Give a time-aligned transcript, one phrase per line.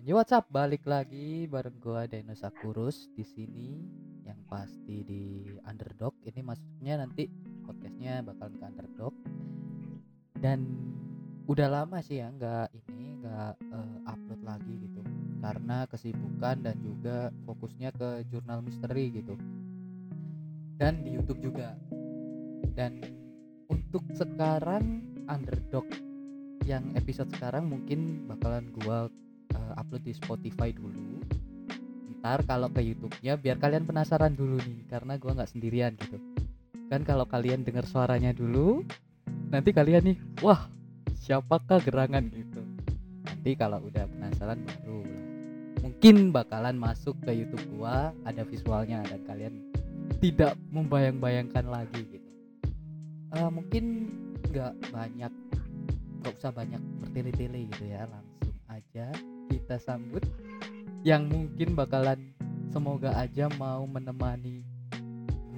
[0.00, 0.32] Yo what's?
[0.32, 3.84] Balik lagi bareng gua Dinosaurus di sini
[4.24, 6.16] yang pasti di Underdog.
[6.24, 7.28] Ini maksudnya nanti
[7.68, 9.12] podcastnya bakal ke Underdog.
[10.40, 10.64] Dan
[11.44, 15.04] udah lama sih ya nggak ini nggak eh, upload lagi gitu
[15.44, 19.36] karena kesibukan dan juga fokusnya ke jurnal misteri gitu
[20.80, 21.76] dan di YouTube juga
[22.72, 23.04] dan
[23.68, 25.84] untuk sekarang Underdog
[26.64, 29.12] yang episode sekarang mungkin bakalan gua
[29.76, 31.22] upload di Spotify dulu.
[32.20, 36.18] Ntar kalau ke YouTube-nya biar kalian penasaran dulu nih karena gua nggak sendirian gitu.
[36.90, 38.82] Kan kalau kalian dengar suaranya dulu
[39.50, 40.68] nanti kalian nih wah
[41.16, 42.60] siapakah gerangan gitu?
[43.24, 45.00] Nanti kalau udah penasaran baru
[45.80, 49.54] mungkin bakalan masuk ke YouTube gua ada visualnya dan kalian
[50.20, 52.30] tidak membayang-bayangkan lagi gitu.
[53.32, 54.12] Eh, mungkin
[54.50, 55.32] nggak banyak
[56.20, 59.08] nggak usah banyak bertele-tele gitu ya langsung aja
[59.70, 60.26] kita sambut
[61.06, 62.34] yang mungkin bakalan
[62.74, 64.66] semoga aja mau menemani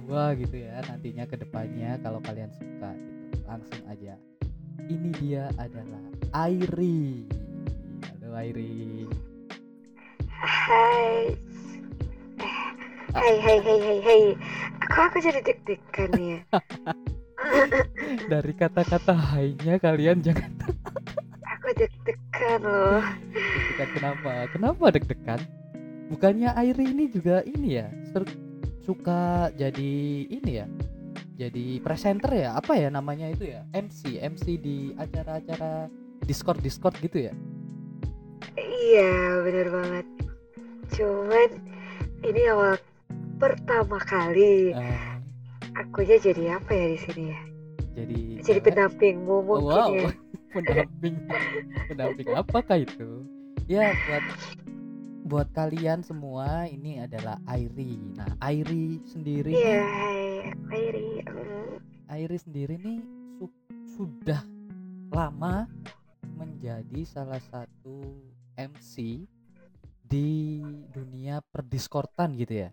[0.05, 4.13] gua gitu ya nantinya ke depannya kalau kalian suka gitu langsung aja
[4.85, 5.97] ini dia adalah
[6.45, 7.25] Airi
[8.05, 9.09] halo Airi
[10.29, 11.33] Hai.
[13.17, 14.23] Hai hai hai hai hai.
[14.93, 16.39] Kok aku jadi deg-degan ya?
[18.37, 20.53] dari kata-kata hainya kalian jangan
[21.49, 23.01] Aku deg-degan loh.
[23.73, 24.31] Deg-degan kenapa?
[24.49, 25.41] Kenapa deg-degan?
[26.09, 28.37] Bukannya Airi ini juga ini ya ser-
[28.83, 29.93] suka jadi
[30.27, 30.67] ini ya
[31.33, 32.53] jadi presenter ya?
[32.53, 33.65] Apa ya namanya itu ya?
[33.73, 35.89] MC MC di acara-acara
[36.21, 37.33] Discord Discord gitu ya?
[38.53, 40.05] Iya, bener banget.
[40.93, 41.49] Cuman
[42.21, 42.77] ini awal
[43.41, 44.71] pertama kali.
[44.71, 45.09] Eh,
[45.73, 47.41] akunya jadi apa ya di sini ya?
[47.93, 49.89] jadi Jadi pendampingmu Oh, mungkin wow.
[49.89, 50.09] ya.
[50.53, 51.15] pendamping.
[51.89, 53.25] Pendamping apakah itu
[53.65, 54.23] ya buat
[55.23, 59.83] buat kalian semua ini adalah Airi nah Airi sendiri nih Iya,
[60.69, 61.09] Airi.
[62.11, 62.99] Airi sendiri nih
[63.39, 63.63] su-
[63.95, 64.43] sudah
[65.09, 65.65] lama
[66.35, 68.03] menjadi salah satu
[68.59, 69.23] MC
[70.03, 70.61] di
[70.93, 72.69] dunia perdiskortan gitu ya.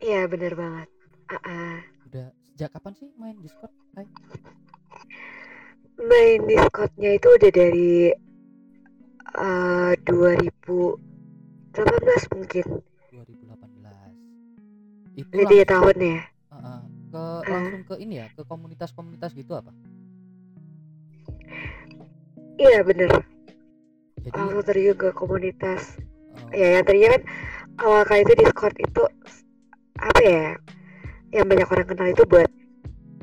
[0.00, 0.88] Iya, bener banget.
[1.28, 1.76] Ah, ah.
[2.08, 3.72] Udah sejak kapan sih main Discord?
[3.92, 4.08] Hai?
[6.00, 7.92] Main Discordnya itu udah dari
[9.32, 12.64] eh 2018 mungkin.
[13.10, 15.16] 2018.
[15.16, 16.18] Itu Jadi langsung, tahun ya.
[16.52, 16.80] Heeh,
[17.12, 19.72] ke langsung ke ini ya, ke komunitas-komunitas gitu apa?
[22.56, 23.10] Iya bener.
[24.22, 25.98] Jadi Langsung terjun ke komunitas.
[26.38, 27.22] oh, Ya yang tadinya kan
[27.82, 29.02] awal kali itu Discord itu
[29.98, 30.54] apa ya?
[31.32, 32.50] Yang banyak orang kenal itu buat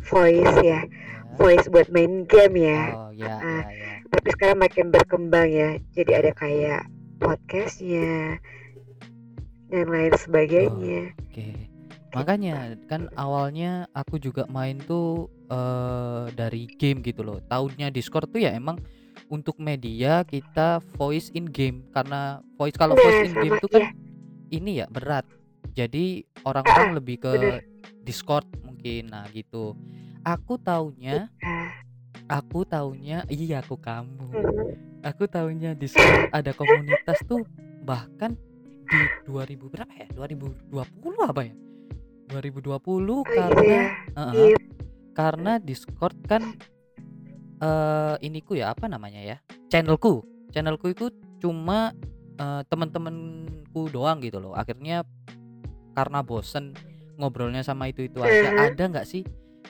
[0.10, 1.36] voice ya, ya.
[1.38, 2.82] voice buat main game ya.
[2.98, 3.62] Oh ya Ah.
[3.64, 3.89] ya ya.
[4.10, 5.70] Tapi sekarang makin berkembang ya.
[5.94, 6.82] Jadi ada kayak
[7.20, 8.40] podcastnya
[9.70, 11.14] dan lain sebagainya.
[11.30, 11.70] Oke.
[12.10, 17.38] Makanya kan awalnya aku juga main tuh eh dari game gitu loh.
[17.46, 18.82] Tahunya Discord tuh ya emang
[19.30, 23.84] untuk media kita voice in game karena voice kalau Nah, voice in game tuh kan
[23.86, 23.90] ya.
[24.50, 25.26] ini ya berat.
[25.78, 27.62] Jadi orang-orang lebih ke bener.
[28.02, 29.14] Discord mungkin.
[29.14, 29.78] Nah, gitu.
[30.26, 31.79] Aku taunya Ah,
[32.30, 34.30] aku taunya iya aku kamu.
[34.30, 34.68] mhm.
[35.02, 37.48] Aku taunya Discord ada komunitas tuh
[37.82, 38.36] bahkan
[38.86, 40.08] di 2000 berapa ya?
[40.14, 41.54] 2020 apa ya?
[42.30, 43.80] 2020 Oh gitu karena.
[44.14, 44.58] Heeh, Iya.
[45.16, 46.44] karena Discord kan
[47.60, 49.38] eh iniku ya apa namanya ya?
[49.68, 50.24] Channelku.
[50.52, 51.10] Channelku itu
[51.40, 51.92] cuma
[52.40, 54.56] eh, teman-temanku doang gitu loh.
[54.56, 55.04] Akhirnya
[55.92, 56.72] karena bosen
[57.20, 58.52] ngobrolnya sama itu-itu aja.
[58.52, 58.60] Mhm.
[58.64, 59.24] Ada nggak sih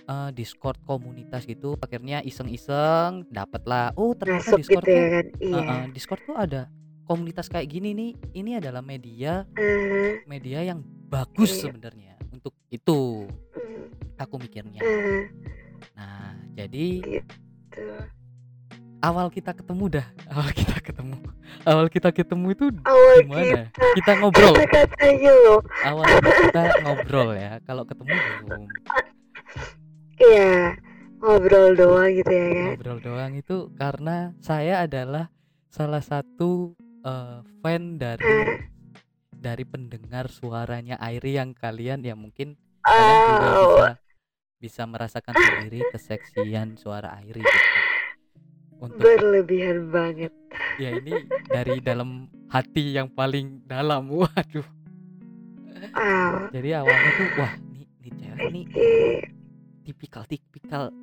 [0.09, 1.77] eh, Discord komunitas gitu?
[1.77, 3.93] Akhirnya iseng-iseng dapet lah.
[3.93, 5.25] Oh, ternyata Masuk Discord gitu ya tuh kan.
[5.37, 5.53] Iya.
[5.55, 6.61] Heeh, Discord tuh ada
[7.05, 8.11] komunitas kayak gini nih.
[8.33, 11.69] Ini adalah media Eh, media yang bagus Iya.
[11.69, 14.81] sebenarnya untuk itu mm, aku mikirnya.
[14.81, 15.25] eh,
[15.95, 17.01] Nah, jadi
[17.69, 18.03] tuh.
[18.99, 21.15] awal kita ketemu dah, awal kita ketemu,
[21.63, 23.61] awal kita ketemu itu Awal gimana?
[23.71, 25.59] kita Kita ngobrol, kata-katanya loh.
[25.81, 27.51] awal kita ngobrol ya.
[27.63, 28.61] Kalau ketemu belum
[30.19, 30.75] Iya,
[31.19, 32.65] ngobrol doang gitu ya kan.
[32.75, 35.31] ngobrol doang itu karena saya adalah
[35.71, 38.59] salah satu eh, fan dari Eh,
[39.39, 43.87] dari pendengar suaranya Airi yang kalian ya mungkin kalian juga oh, bisa
[44.59, 47.79] bisa merasakan sendiri keseksian suara Airi gitu.
[48.79, 50.31] Untuk berlebihan banget.
[50.75, 51.11] ya ini
[51.47, 54.11] dari dalam hati yang paling dalam.
[54.19, 54.67] Waduh.
[55.95, 56.51] Wow.
[56.51, 59.38] Jadi awalnya tuh wah, nih nih cewek nih Iya.
[59.89, 60.93] Tipikal tipikal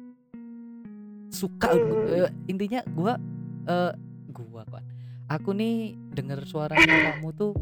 [1.28, 1.74] suka
[2.06, 3.18] eh, intinya gua
[3.66, 3.92] eh
[4.30, 4.84] gua kan
[5.26, 5.74] aku nih
[6.12, 7.52] denger suaranya kamu tuh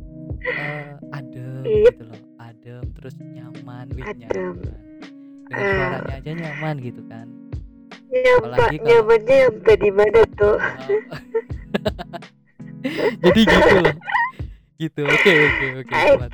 [0.44, 1.88] eh, adem Iya.
[1.90, 4.20] gitu loh adem terus nyaman wih Adem.
[4.20, 4.76] nyaman
[5.44, 5.72] dengan Ah.
[5.72, 7.26] suaranya aja nyaman gitu kan
[8.06, 10.54] Nyampe, Apalagi kalau- nyamannya sampai di mana tuh?
[10.54, 10.86] Wow.
[13.24, 13.96] jadi gitu loh
[14.74, 16.30] gitu oke oke oke Oke, Sobat.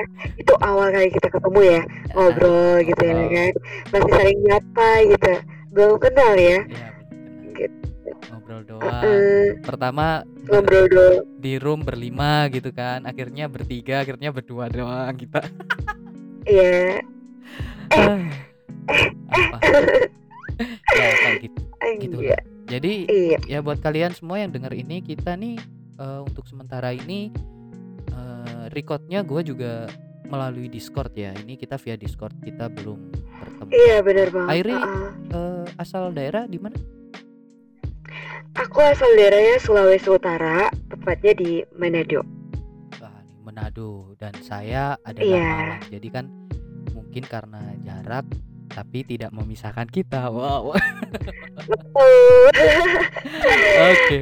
[0.00, 0.32] Iya.
[0.36, 1.80] Itu awal kali kita ketemu ya,
[2.10, 3.52] ngobrol gitu ya kan.
[3.90, 5.32] Masih saling nyapa gitu.
[5.70, 6.58] Belum kenal ya.
[6.62, 6.88] Iya.
[7.52, 7.78] Gitu.
[8.26, 10.06] ngobrol doang Eh, pertama
[10.44, 11.08] ngobrol dulu.
[11.36, 15.40] di room berlima gitu kan akhirnya bertiga akhirnya berdua doang kita
[16.42, 17.00] Iya.
[17.90, 18.20] Ah.
[19.30, 19.56] apa
[20.98, 21.60] ya kayak gitu
[22.00, 22.38] gitu Iya.
[22.66, 23.38] jadi Iya.
[23.46, 25.56] ya buat kalian semua yang denger ini kita nih
[25.96, 27.30] eh, untuk sementara ini
[28.68, 29.86] recordnya gue juga
[30.24, 34.50] melalui Discord ya ini kita via Discord kita belum bertemu Iya benar banget.
[34.52, 35.08] Airi Heeh.
[35.30, 36.78] Eh, asal daerah di mana
[38.52, 42.26] Aku asal daerahnya Sulawesi Utara, tepatnya di Manado.
[42.98, 45.46] Wah, Manado dan saya adalah Iya.
[45.46, 46.24] Malang jadi kan
[46.90, 48.26] mungkin karena jarak
[48.70, 50.70] tapi tidak memisahkan kita wow
[53.90, 54.18] oke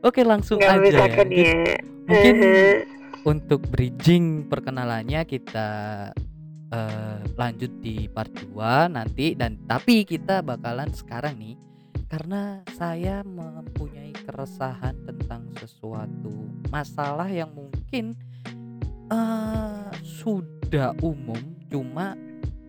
[0.00, 1.54] oke langsung nggak aja ya Mungkin- ya.
[2.06, 2.34] mungkin.
[3.24, 5.68] Untuk bridging perkenalannya kita
[6.72, 9.36] eh, lanjut di part 2 nanti.
[9.36, 11.56] Dan tapi kita bakalan sekarang nih
[12.10, 18.16] karena saya mempunyai keresahan tentang sesuatu masalah yang mungkin
[19.10, 22.16] eh, sudah umum cuma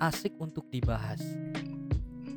[0.02, 1.22] asik untuk dibahas.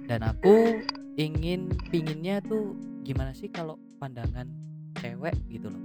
[0.05, 0.84] Dan aku
[1.17, 4.44] ingin pinginnya tuh gimana sih kalau pandangan
[5.00, 5.82] cewek gitu loh.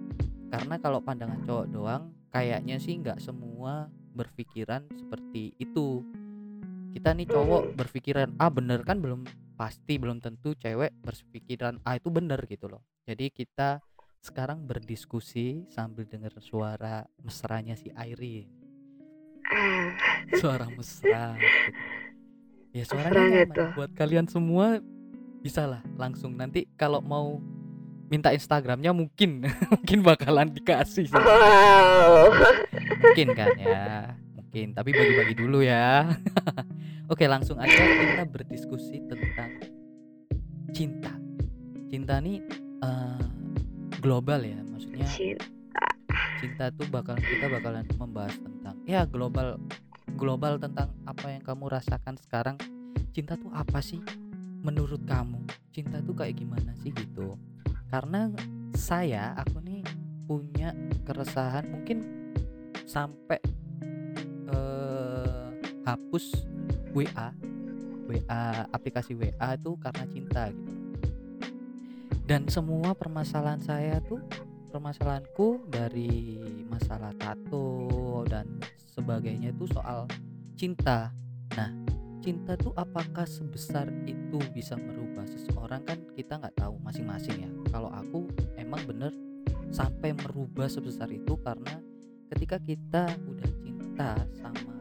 [0.50, 6.02] Karena kalau pandangan cowok doang kayaknya sih nggak semua berpikiran seperti itu
[6.90, 12.10] kita nih cowok berpikiran A bener kan belum pasti belum tentu cewek berpikiran A itu
[12.10, 13.82] bener gitu loh jadi kita
[14.20, 18.50] sekarang berdiskusi sambil dengar suara mesranya si Airi
[19.50, 19.90] Ah,
[20.38, 21.70] suara mesra gitu.
[22.70, 23.48] ya suaranya Mesra nyaman.
[23.50, 23.64] gitu.
[23.74, 24.78] buat kalian semua
[25.40, 27.42] bisa lah langsung nanti kalau mau
[28.10, 31.06] minta Instagramnya mungkin mungkin bakalan dikasih.
[31.06, 31.16] Sih.
[33.00, 34.74] mungkin kan ya mungkin.
[34.74, 36.10] Tapi bagi-bagi dulu ya.
[37.14, 39.62] Oke langsung aja kita berdiskusi tentang
[40.74, 41.14] cinta.
[41.90, 42.42] Cinta nih
[42.82, 43.26] eh,
[44.02, 45.46] global ya maksudnya Cinta.
[46.38, 49.58] cinta tuh bakalan kita bakalan membahas tentang ya global
[50.18, 52.58] global tentang apa yang kamu rasakan sekarang.
[53.14, 54.02] Cinta tuh apa sih
[54.62, 55.46] menurut kamu?
[55.74, 57.38] Cinta tuh kayak gimana sih gitu
[57.90, 58.30] karena
[58.78, 59.82] saya aku nih
[60.30, 62.06] punya keresahan mungkin
[62.86, 63.42] sampai
[64.50, 65.48] eh,
[65.86, 66.46] hapus
[66.94, 67.30] WA
[68.10, 70.74] WA aplikasi WA tuh karena cinta gitu
[72.30, 74.22] dan semua permasalahan saya tuh
[74.70, 76.38] permasalahanku dari
[76.70, 78.46] masalah tato dan
[78.94, 80.06] sebagainya itu soal
[80.54, 81.10] cinta.
[81.58, 81.74] Nah,
[82.20, 87.52] cinta tuh apakah sebesar itu bisa merubah seseorang kan kita nggak tahu masing-masing ya.
[87.72, 89.12] Kalau aku emang bener
[89.70, 91.80] sampai merubah sebesar itu karena
[92.30, 94.76] ketika kita udah cinta sama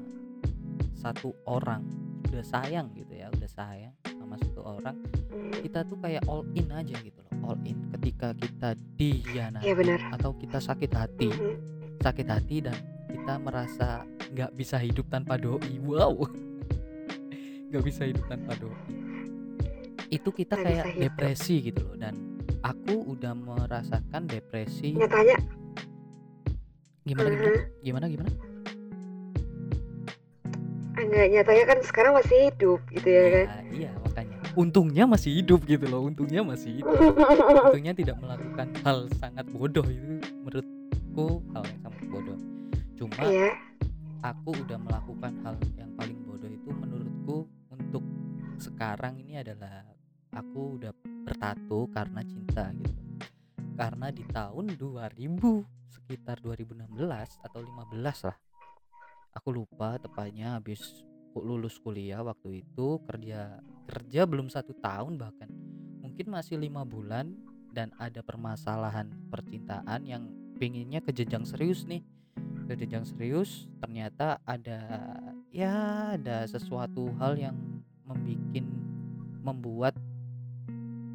[0.93, 1.87] satu orang,
[2.29, 4.97] udah sayang gitu ya, udah sayang sama satu orang,
[5.63, 7.79] kita tuh kayak all in aja gitu loh, all in.
[7.95, 10.01] Ketika kita dihianati Iya, benar.
[10.13, 11.31] atau kita sakit hati,
[12.03, 12.77] sakit hati dan
[13.09, 14.03] kita merasa
[14.35, 16.13] nggak bisa hidup tanpa doi wow
[17.69, 18.77] nggak bisa hidup tanpa doi
[20.09, 22.17] itu kita Nggak kayak depresi gitu loh dan
[22.65, 24.97] aku udah merasakan depresi.
[24.97, 25.37] Nyatanya,
[27.05, 27.45] gimana gimana?
[27.45, 27.65] Mhm.
[27.85, 28.31] gimana gimana?
[30.99, 33.47] Enggak nyatanya kan sekarang masih hidup gitu ya kan.
[33.47, 34.37] Ya, iya makanya.
[34.59, 36.89] Untungnya masih hidup gitu loh untungnya masih hidup.
[37.71, 42.39] Untungnya tidak melakukan hal sangat bodoh itu menurutku hal yang sangat bodoh.
[42.99, 43.51] Cuma Iya.
[44.27, 47.37] aku udah melakukan hal yang paling bodoh itu menurutku
[48.59, 49.87] sekarang ini adalah
[50.35, 50.93] aku udah
[51.25, 53.03] bertato karena cinta gitu.
[53.79, 55.39] Karena di tahun 2000
[55.89, 56.99] sekitar 2016
[57.47, 58.39] atau 15 lah
[59.39, 61.07] aku lupa tepatnya habis
[61.39, 65.47] lulus kuliah waktu itu kerja kerja belum satu tahun bahkan
[66.03, 67.31] mungkin masih lima bulan
[67.71, 70.27] dan ada permasalahan percintaan yang
[70.59, 72.03] pinginnya ke jenjang serius nih.
[72.67, 74.83] Ke jenjang serius ternyata ada
[75.55, 77.57] ya ada sesuatu hal yang
[78.09, 78.65] membikin
[79.41, 79.95] membuat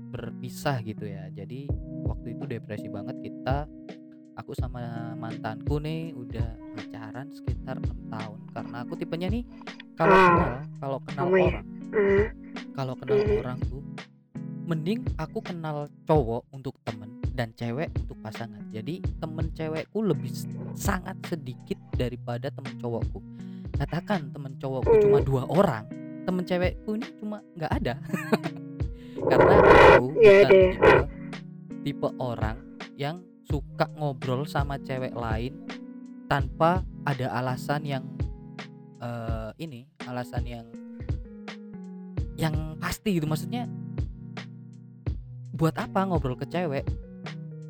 [0.09, 1.65] berpisah gitu ya jadi
[2.05, 3.65] waktu itu depresi banget kita
[4.33, 4.81] aku sama
[5.13, 9.43] mantanku nih udah pacaran sekitar enam tahun karena aku tipenya nih
[9.93, 10.25] kalau Wow.
[10.25, 11.33] kenal kalau kenal ya?
[11.43, 12.23] orang Mhm.
[12.73, 13.33] kalau kenal Mhm.
[13.39, 13.81] orang tuh
[14.63, 20.29] mending aku kenal cowok untuk temen dan cewek untuk pasangan jadi temen cewekku lebih
[20.73, 23.17] sangat sedikit daripada temen cowokku
[23.73, 25.25] katakan temen cowokku cuma Hmm.
[25.25, 25.85] dua orang
[26.23, 27.93] temen cewekku ini cuma nggak ada.
[29.29, 30.71] Karena aku Nggak bukan ya?
[30.73, 30.91] tipe
[31.83, 32.57] tipe orang
[32.95, 35.53] yang suka ngobrol sama cewek lain
[36.27, 38.03] tanpa ada alasan yang
[38.99, 40.65] eh, ini alasan yang
[42.35, 43.27] yang pasti gitu.
[43.27, 43.67] Maksudnya
[45.53, 46.83] buat apa ngobrol ke cewek?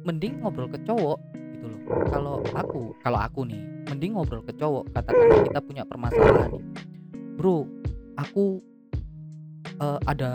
[0.03, 1.19] Mending ngobrol ke cowok
[1.53, 1.79] gitu loh.
[2.09, 4.89] Kalau aku kalau aku nih mending ngobrol ke cowok.
[4.93, 6.63] Katakanlah kita punya permasalahan nih.
[7.37, 7.65] Bro
[8.17, 8.61] aku
[9.79, 10.31] eh, ada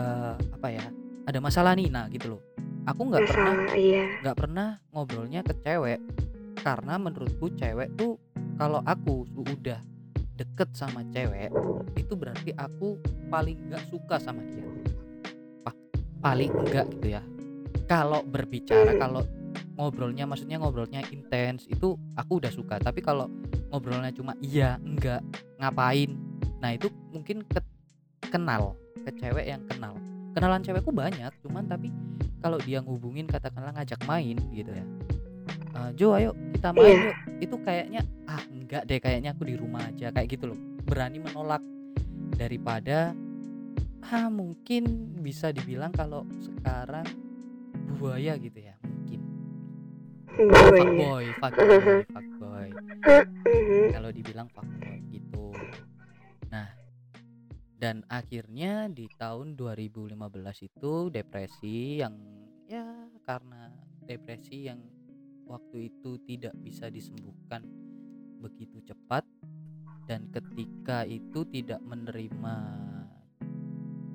[0.53, 0.85] apa ya
[1.29, 2.41] ada masalah nih nah gitu loh.
[2.89, 4.05] Aku nggak pernah iya.
[4.25, 6.01] nggak pernah ngobrolnya ke cewek
[6.59, 8.17] karena menurutku cewek tuh
[8.57, 9.77] kalau aku udah
[10.33, 11.51] deket sama cewek
[11.99, 12.97] itu berarti aku
[13.29, 14.65] paling nggak suka sama dia.
[15.61, 15.77] Pa-
[16.23, 17.21] paling enggak gitu ya.
[17.85, 19.01] Kalau berbicara Hmm.
[19.01, 19.21] kalau
[19.79, 22.81] ngobrolnya maksudnya ngobrolnya intens itu aku udah suka.
[22.81, 23.29] Tapi kalau
[23.69, 25.21] ngobrolnya cuma iya enggak
[25.61, 26.17] ngapain
[26.59, 27.59] nah itu mungkin ke
[28.27, 29.95] kenal ke cewek yang kenal.
[30.31, 31.89] Kenalan cewekku banyak cuman tapi
[32.39, 34.85] kalau dia ngubungin katakanlah ngajak main gitu ya
[35.75, 37.05] "Eh, Jo ayo kita main Iya.
[37.05, 37.15] yuk.
[37.39, 40.59] Itu kayaknya ah enggak deh kayaknya aku di rumah aja kayak gitu loh.
[40.83, 41.63] Berani menolak
[42.35, 43.15] daripada
[44.05, 44.83] ah mungkin
[45.19, 47.05] bisa dibilang kalau sekarang
[47.95, 49.19] buaya gitu ya mungkin.
[50.29, 52.69] Fuckboy fuckboy fuckboy.
[53.95, 55.48] Kalau dibilang fuckboy gitu
[57.79, 60.19] dan akhirnya di tahun 2015
[60.67, 62.11] itu depresi yang
[62.67, 62.83] ya
[63.23, 63.71] karena
[64.03, 64.83] depresi yang
[65.47, 67.63] waktu itu tidak bisa disembuhkan
[68.43, 69.23] begitu cepat
[70.05, 72.55] dan ketika itu tidak menerima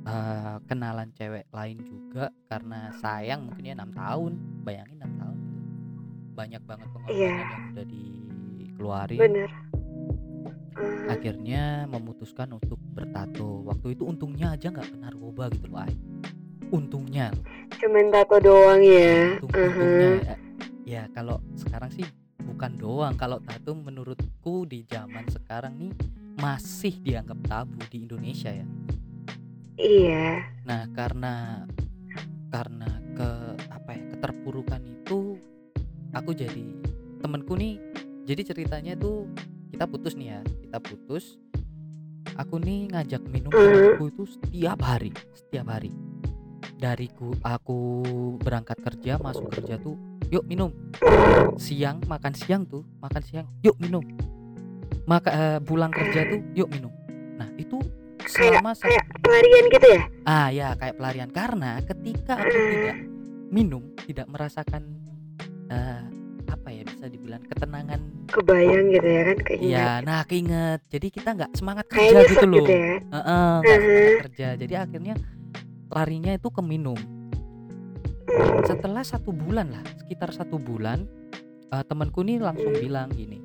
[0.05, 5.61] eh, kenalan cewek lain juga karena sayang mungkin ya enam tahun bayangin enam tahun gitu.
[6.37, 7.33] banyak banget pengorbanan Iya.
[7.49, 9.51] yang udah dikeluarin bener
[11.07, 15.95] akhirnya memutuskan untuk bertato waktu itu untungnya aja nggak kena narkoba gitu loh Ai.
[16.75, 17.31] untungnya
[17.79, 19.63] cuman tato doang ya Untung, Aha.
[19.63, 20.37] untungnya ya.
[20.85, 22.07] ya kalau sekarang sih
[22.43, 25.93] bukan doang kalau tato menurutku di zaman sekarang nih
[26.39, 28.67] masih dianggap tabu di Indonesia ya
[29.79, 31.65] iya nah karena
[32.51, 33.29] karena ke
[33.71, 35.39] apa ya keterpurukan itu
[36.15, 36.67] aku jadi
[37.23, 37.79] temenku nih
[38.25, 39.29] jadi ceritanya tuh
[39.75, 41.25] kita putus nih ya kita putus.
[42.35, 43.59] Aku nih ngajak minum Mhm.
[43.59, 45.91] temanku itu setiap hari setiap hari.
[46.75, 47.79] Dari ku aku
[48.39, 49.99] berangkat kerja masuk kerja tuh
[50.31, 50.71] yuk minum.
[51.59, 54.03] Siang makan siang tuh makan siang yuk minum.
[55.05, 56.91] Maka eh, pulang kerja tuh yuk minum.
[57.39, 57.79] Nah itu
[58.25, 60.03] selama satu kayak pelarian gitu ya?
[60.25, 61.31] Ah ya kayak pelarian.
[61.31, 62.97] Karena ketika aku tidak
[63.51, 64.83] minum, tidak merasakan
[65.69, 66.24] eh, apa
[66.85, 68.01] ya bisa dibilang ketenangan.
[68.27, 70.81] kebayang gitu ya kan keinget Iya, nah keinget.
[70.87, 72.59] Jadi kita nggak semangat kerja nyesek gitu loh.
[72.61, 73.81] gitu ya Heeh, nggak Mhm.
[73.81, 74.49] semangat kerja.
[74.55, 75.15] Jadi akhirnya
[75.89, 76.99] larinya itu ke minum.
[78.65, 81.07] Setelah satu bulan lah, sekitar satu bulan,
[81.71, 83.39] eh, temanku nih langsung bilang gini,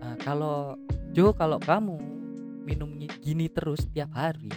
[0.00, 0.74] "Eh, kalau
[1.12, 2.00] Jo kalau kamu
[2.64, 4.48] minum gi- gini terus tiap hari,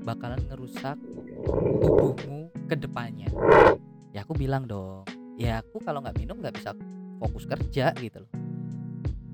[0.00, 0.94] bakalan ngerusak
[1.76, 3.26] tubuhmu ke depannya.
[4.10, 5.02] Ya aku bilang dong,
[5.34, 6.70] ya aku kalau nggak minum nggak bisa
[7.20, 8.32] fokus kerja gitu loh.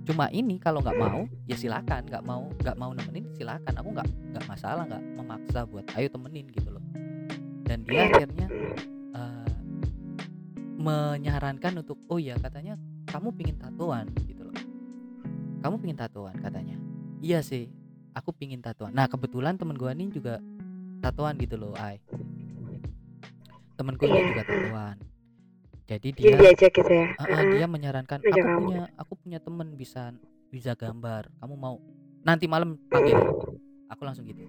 [0.07, 3.75] Cuma ini kalau nggak mau ya silakan, nggak mau nggak mau nemenin silakan.
[3.79, 6.83] Aku nggak nggak masalah nggak memaksa buat ayo temenin gitu loh.
[7.67, 8.47] Dan dia akhirnya
[9.15, 9.51] eh,
[10.79, 12.79] menyarankan untuk oh ya katanya
[13.11, 14.55] kamu pingin tatoan gitu loh.
[15.63, 16.79] Kamu pingin tatoan katanya.
[17.19, 17.67] Iya sih,
[18.15, 18.95] aku pingin tatoan.
[18.95, 20.39] Nah kebetulan temen gua nih juga
[21.03, 21.99] tatoan gitu loh, Ai.
[23.75, 25.16] Temenku ini juga tatoan.
[25.87, 28.59] Jadi jadi dia diajak gitu ya Ah, ah, dia menyarankan aku kamu.
[28.59, 30.11] punya aku punya temen bisa
[30.51, 31.31] bisa gambar.
[31.39, 31.79] Kamu mau
[32.23, 33.15] nanti malam panggil.
[33.87, 34.43] Aku langsung gitu.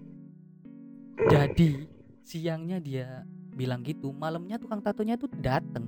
[1.29, 1.85] Jadi
[2.21, 3.21] siangnya dia
[3.53, 5.85] bilang gitu, malamnya tukang tatonya tuh dateng.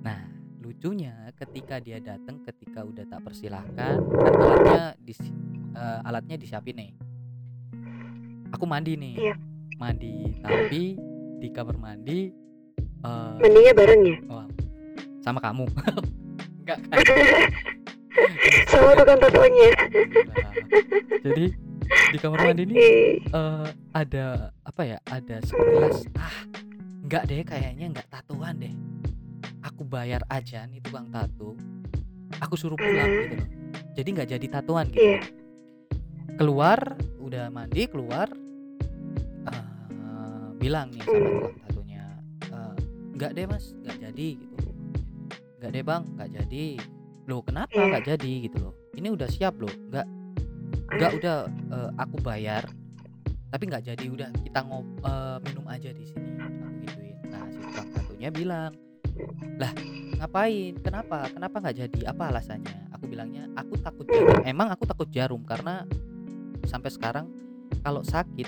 [0.00, 0.20] Nah
[0.60, 5.12] lucunya ketika dia datang, ketika udah tak persilahkan, kan alatnya di
[6.04, 6.92] alatnya disiapin nih.
[8.52, 9.34] Aku mandi nih, Iya.
[9.76, 10.96] mandi tapi
[11.36, 12.32] di kamar mandi
[13.00, 14.44] eh, mandinya bareng ya Oh,
[15.20, 15.64] sama kamu.
[16.64, 16.98] Enggak kan?
[18.66, 19.70] sama tukang tatonya
[20.32, 20.52] Nah,
[21.20, 21.44] jadi
[21.86, 22.74] di kamar mandi ini
[23.20, 24.26] eh, ada
[24.62, 24.98] apa ya?
[25.04, 26.32] Ada sekilas ah
[27.00, 28.74] enggak deh kayaknya enggak tatoan deh.
[29.62, 31.54] Aku bayar aja nih tukang tato.
[32.38, 33.20] Aku suruh pulang Mhm.
[33.20, 33.48] gitu loh.
[33.92, 35.00] Jadi nggak jadi tatoan gitu.
[35.00, 35.20] iya
[36.34, 36.78] Keluar,
[37.18, 38.28] udah mandi keluar
[39.46, 39.64] eh,
[40.56, 41.65] bilang nih sama tukang tatonya
[43.16, 44.56] "Eh, enggak deh mas, enggak jadi gitu.
[45.56, 46.02] nggak deh bang.
[46.14, 46.66] Nggak jadi.
[47.26, 47.84] Loh kenapa Iya.
[47.88, 48.74] nggak jadi gitu loh?
[48.92, 49.72] Ini udah siap loh.
[49.88, 50.06] Nggak
[50.92, 52.62] nggak udah eh, aku bayar
[53.48, 54.04] tapi nggak jadi.
[54.06, 56.36] Udah kita ngob eh, minum aja di sini.
[56.36, 56.54] Aku
[56.84, 57.16] gituin.
[57.26, 58.72] Nah si tukang tatunya bilang
[59.56, 59.72] lah
[60.20, 60.76] ngapain?
[60.84, 61.24] Kenapa?
[61.32, 62.00] Kenapa nggak jadi?
[62.12, 62.92] Apa alasannya?
[62.92, 64.44] Aku bilangnya aku takut jarum.
[64.44, 65.88] Emang aku takut jarum karena
[66.68, 67.26] sampai sekarang
[67.80, 68.44] kalau sakit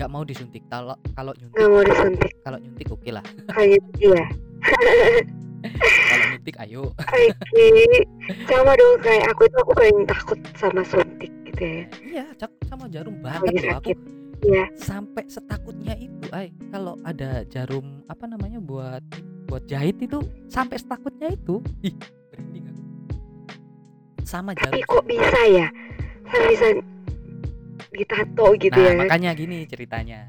[0.00, 0.64] nggak mau disuntik.
[0.66, 2.32] Kalau kalau nyuntik nggak mau disuntik.
[2.40, 3.24] kalau nyuntik oke lah.
[3.52, 4.26] Kayak gitu ya
[6.08, 6.82] kalau nyuntik ayo.
[6.96, 7.64] Oke,
[8.48, 11.82] sama dong kayak aku itu aku paling takut sama suntik gitu ya.
[12.00, 13.92] iya cak- sama jarum banget loh aku.
[14.40, 14.72] Iya.
[14.72, 19.04] sampai setakutnya itu ay kalau ada jarum apa namanya buat
[19.44, 21.92] buat jahit itu sampai setakutnya itu ih
[22.32, 22.82] merinding aku.
[24.24, 24.88] Sama Tapi jarum.
[24.88, 25.68] kok bisa ya?
[26.24, 26.66] Bisa
[27.88, 28.98] ditato gitu nah ya?
[29.00, 30.20] makanya gini ceritanya.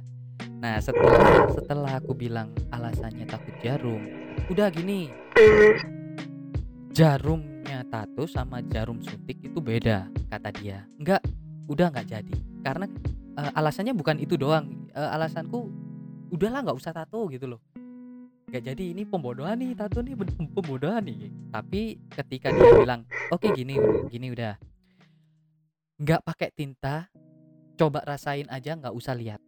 [0.62, 4.05] Nah setelah setelah aku bilang alasannya takut jarum
[4.48, 5.10] udah gini.
[6.91, 10.86] Jarumnya tato sama jarum suntik itu beda kata dia.
[11.00, 11.24] Enggak
[11.65, 12.38] udah nggak jadi.
[12.62, 12.86] Karena
[13.39, 14.70] eh, alasannya bukan itu doang.
[14.91, 15.72] Eh, alasanku
[16.29, 17.62] udahlah nggak usah tato gitu loh.
[18.51, 20.13] Nggak jadi ini pembodohan nih tato nih
[20.51, 21.31] pembodohan nih.
[21.50, 23.79] Tapi ketika dia bilang oke gini
[24.12, 24.60] gini udah.
[26.01, 27.08] Nggak pakai tinta
[27.81, 29.41] coba rasain aja nggak usah lihat.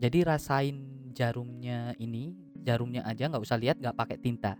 [0.00, 0.80] Jadi rasain
[1.12, 2.32] jarumnya ini
[2.64, 4.56] jarumnya aja nggak usah lihat nggak pakai tinta.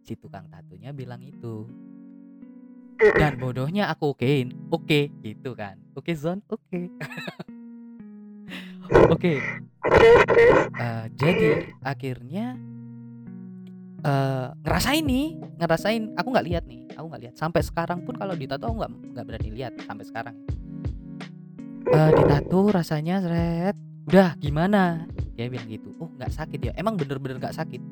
[0.00, 1.68] Si tukang tatunya bilang itu.
[2.96, 5.76] Dan bodohnya aku okein oke gitu kan.
[5.92, 6.80] Oke zon oke.
[9.08, 9.40] Oke.
[10.76, 12.52] Eh, jadi akhirnya
[14.04, 17.34] eh ngerasain nih ngerasain aku nggak lihat nih aku nggak lihat.
[17.36, 20.36] Sampai sekarang pun kalau ditato aku nggak nggak berani lihat sampai sekarang
[21.84, 23.76] eh ditato rasanya seret
[24.08, 25.04] udah gimana?
[25.36, 26.72] Dia bilang gitu oh nggak sakit ya?
[26.76, 27.82] Emang bener-bener nggak sakit?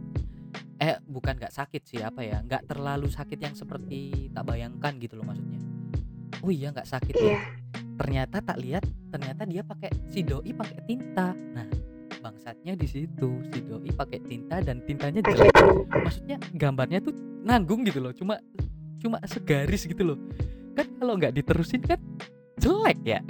[0.81, 5.21] Eh bukan nggak sakit sih apa ya nggak terlalu sakit yang seperti tak bayangkan gitu
[5.21, 5.61] loh maksudnya.
[6.41, 7.27] Oh iya nggak sakit ya?
[7.37, 7.41] Iya.
[7.93, 11.37] ternyata tak lihat ternyata dia pakai si doi pakai tinta.
[11.37, 11.69] Nah
[12.23, 15.53] bangsatnya di situ si doi pakai tinta dan tintanya jelek.
[15.93, 18.41] Maksudnya gambarnya tuh nanggung gitu loh cuma
[18.99, 20.19] cuma segaris gitu loh.
[20.73, 22.01] Kan kalau nggak diterusin kan
[22.59, 23.21] jelek ya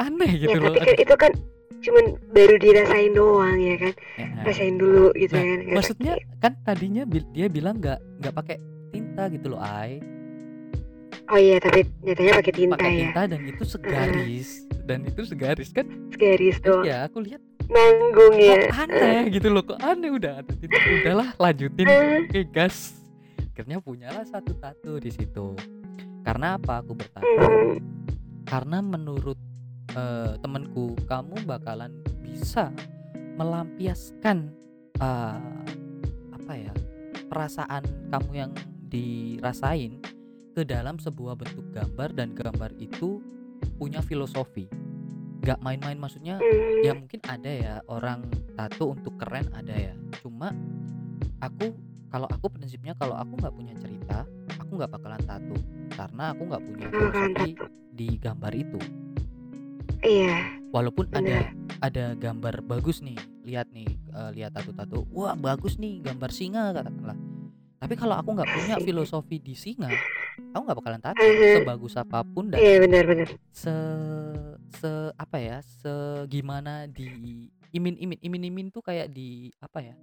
[0.00, 1.32] aneh Ya gitu loh tapi kan itu kan
[1.80, 3.92] cuman baru dirasain doang ya kan?
[4.14, 5.58] Ya, Rasain dulu gitu Nah, kan?
[5.70, 8.56] maksudnya kan tadinya dia bilang nggak nggak pakai
[8.90, 10.00] tinta gitu loh ay
[11.26, 12.98] Oh iya tapi nyatanya pakai tinta pakai ya.
[13.06, 14.48] tinta dan itu segaris
[14.82, 16.82] dan itu segaris kan Garis doang.
[16.82, 18.66] ya aku lihat Nanggung ya.
[18.66, 21.86] kok aneh gitu loh kok aneh udah ada tinta udahlah lanjutin.
[21.86, 22.98] Eh, oke gas.
[23.46, 25.54] Akhirnya punyalah satu tato di situ.
[26.20, 27.78] Karena apa aku bertato hmm,
[28.42, 29.38] karena menurut
[29.96, 31.90] eh, temanku kamu bakalan
[32.22, 32.70] bisa
[33.40, 34.52] melampiaskan
[35.00, 35.38] eh,
[36.34, 36.72] apa ya
[37.30, 38.52] perasaan kamu yang
[38.90, 40.02] dirasain
[40.50, 43.22] ke dalam sebuah bentuk gambar dan gambar itu
[43.78, 44.66] punya filosofi.
[45.40, 48.26] Nggak main-main maksudnya hmm, ya mungkin ada ya orang
[48.58, 49.94] tato untuk keren ada ya.
[50.20, 50.52] Cuma
[51.40, 51.72] aku
[52.10, 54.26] kalau aku prinsipnya kalau aku nggak punya cerita
[54.58, 55.56] aku nggak bakalan tato.
[55.94, 57.50] Karena aku nggak punya bakalan filosofi
[57.94, 58.99] di gambar itu
[60.00, 60.36] Iya.
[60.70, 61.44] walaupun ada Benar.
[61.80, 67.18] ada gambar bagus nih lihat nih eh, lihat tato-tato wah bagus nih gambar singa katakanlah
[67.76, 68.86] tapi kalau aku nggak punya Asik.
[68.86, 69.88] filosofi di singa
[70.50, 71.52] aku nggak bakalan tato Mhm.
[71.58, 73.28] sebagus apa pun dan Iya benar-benar.
[73.50, 73.74] se
[74.72, 75.92] se apa ya se
[76.26, 77.06] gimana di
[77.70, 79.94] imin imin imin imin tuh kayak di apa ya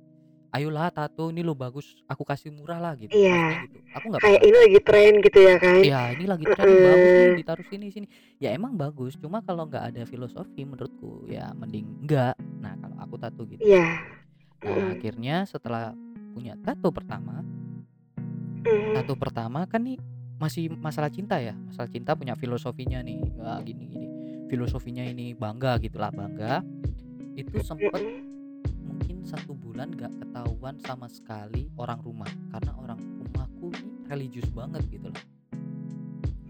[0.57, 3.63] ayolah tato ini lo bagus aku kasih murah lah gitu Iya.
[3.63, 3.77] gitu.
[3.93, 5.81] Aku nggak Kayak ini lagi tren gitu ya kan?
[5.81, 8.07] ya ini lagi tren nih, bagus nih ditaruh sini sini.
[8.37, 13.15] Ya emang bagus cuma kalau nggak ada filosofi menurutku ya mending enggak nah kalau aku
[13.15, 13.61] tato gitu.
[13.61, 14.01] Iya.
[14.57, 15.93] nah Mm, akhirnya setelah
[16.33, 17.45] punya tato pertama
[18.65, 20.01] mm, tato pertama kan nih
[20.37, 24.07] masih masalah cinta ya masalah cinta punya filosofinya nih Wah, gini gini
[24.47, 26.63] filosofinya ini bangga gitulah bangga.
[27.35, 28.01] Itu sempet
[29.27, 32.31] satu bulan gak ketahuan sama sekali orang rumah.
[32.49, 35.23] Karena orang rumahku ini religius banget gitu loh.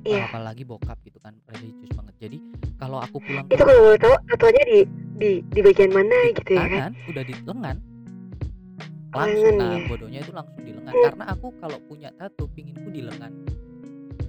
[0.08, 0.24] Iya.
[0.32, 2.16] apalagi bokap gitu kan religius banget.
[2.16, 2.38] Jadi
[2.80, 4.80] kalau aku pulang Itu kalau boleh tahu tatonya di
[5.20, 6.92] di di bagian mana di gitu ya kan?
[7.12, 7.78] udah di lengan.
[9.12, 9.88] Langsung Lengan nah ya?
[9.90, 10.94] bodohnya itu langsung di lengan.
[10.96, 13.34] Karena aku kalau punya tato pinginku di lengan.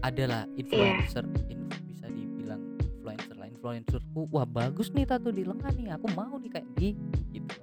[0.02, 3.46] Adalah influencer in- bisa dibilang influencer lah.
[3.46, 5.94] Influencerku wah bagus nih tato di lengan nih.
[5.94, 6.98] Aku mau nih kayak di
[7.30, 7.54] gitu.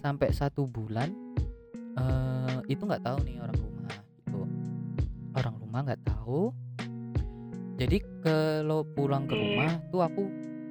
[0.00, 1.10] Sampai satu bulan
[1.98, 4.40] eh itu nggak tahu nih orang rumah gitu.
[5.34, 6.54] Orang rumah nggak tahu.
[7.80, 10.22] Jadi kalau pulang ke rumah tuh aku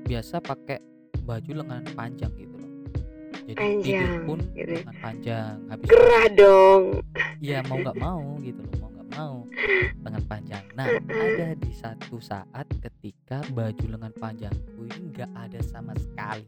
[0.05, 0.77] biasa pakai
[1.25, 2.71] baju lengan panjang gitu loh.
[3.49, 4.77] Jadi tidur pun gitu.
[4.77, 6.83] lengan panjang habis Gerah dong.
[7.41, 9.35] ya mau nggak mau gitu loh mau nggak mau
[10.05, 10.63] lengan panjang.
[10.77, 16.45] Nah ada di satu saat ketika baju lengan panjangku ini nggak ada sama sekali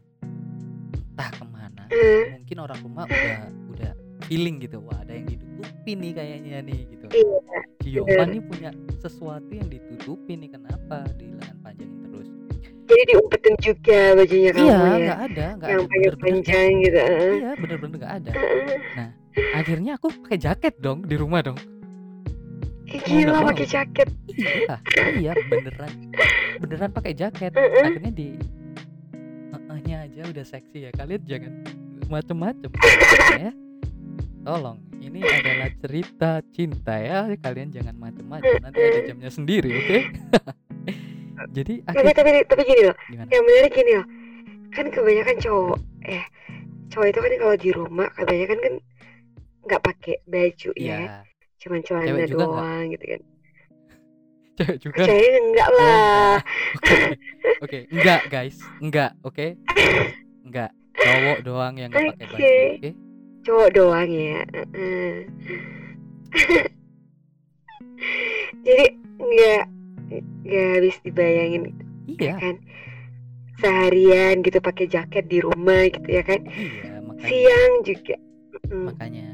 [1.12, 3.92] entah ke mana Hmm, mungkin orang rumah udah udah
[4.24, 7.04] feeling gitu wah ada yang ditutupin nih kayaknya nih gitu.
[7.12, 7.38] Iya.
[7.84, 12.28] Si Yovan nih punya sesuatu yang ditutupin nih kenapa di lengan panjangin terus?
[12.88, 14.80] Jadi diumpetin juga bajunya kamu iya ya?
[14.80, 17.32] nggak ada nggak yang ada panjang bener-bener nggak panjang gitu heeh.
[17.36, 18.30] iya bener-bener nggak ada.
[18.32, 19.10] Heeh.
[19.52, 21.58] akhirnya aku pakai jaket dong di rumah dong.
[22.88, 24.08] Gila pakai jaket.
[24.32, 24.76] Iya
[25.20, 25.92] iya beneran.
[26.56, 27.52] Beneran pakai jaket.
[27.52, 28.36] Akhirnya di
[29.92, 31.52] nya aja udah seksi ya kalian jangan
[32.08, 32.72] macem-macem.
[33.36, 33.52] Ya
[34.42, 39.98] tolong ini adalah cerita cinta ya kalian jangan macem-macem nanti ada jamnya sendiri oke?
[41.56, 43.28] Jadi tapi tapi tapi gini loh gimana?
[43.28, 44.06] yang menarik gini loh
[44.72, 45.78] kan kebanyakan cowok
[46.08, 46.24] eh
[46.88, 48.74] cowok itu kan kalau di rumah kebanyakan kan
[49.68, 51.16] nggak pakai baju ya iya.
[51.60, 53.20] cuman celana doang gitu kan
[54.60, 55.02] cewek juga.
[55.08, 56.36] Cewek enggak Oh, lah.
[56.76, 56.94] Oke,
[57.60, 59.46] oke, enggak guys, enggak, oke,
[60.44, 62.60] enggak, cowok doang yang nggak pakai baju, Oke.
[62.76, 62.90] oke?
[63.42, 64.38] cowok doang ya
[68.62, 68.84] jadi
[69.18, 69.64] nggak
[70.46, 71.74] nggak habis dibayangin
[72.06, 72.56] Iya, kan?
[73.58, 76.38] Seharian gitu pakai jaket di rumah gitu ya kan?
[76.50, 78.16] Iya, makanya, siang juga
[78.70, 79.26] makanya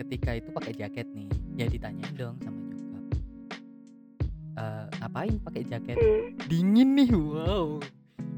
[0.00, 2.59] ketika itu pakai jaket nih, ya ditanyain dong sama
[4.60, 5.96] "Eh, ngapain pakai jaket?
[5.96, 6.36] Mm.
[6.44, 7.80] Dingin nih, wow,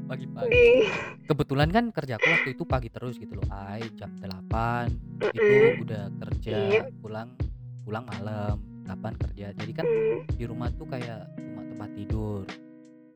[0.07, 0.87] pagi-pagi.
[1.23, 4.87] Kebetulan kan kerjaku waktu itu pagi terus gitu loh, ay jam 8
[5.35, 6.83] itu udah kerja, Iya.
[6.97, 7.35] pulang
[7.83, 9.51] pulang malam, 8 kerja.
[9.51, 10.23] Jadi kan Mm.
[10.31, 12.43] di rumah tuh kayak cuma tempat tidur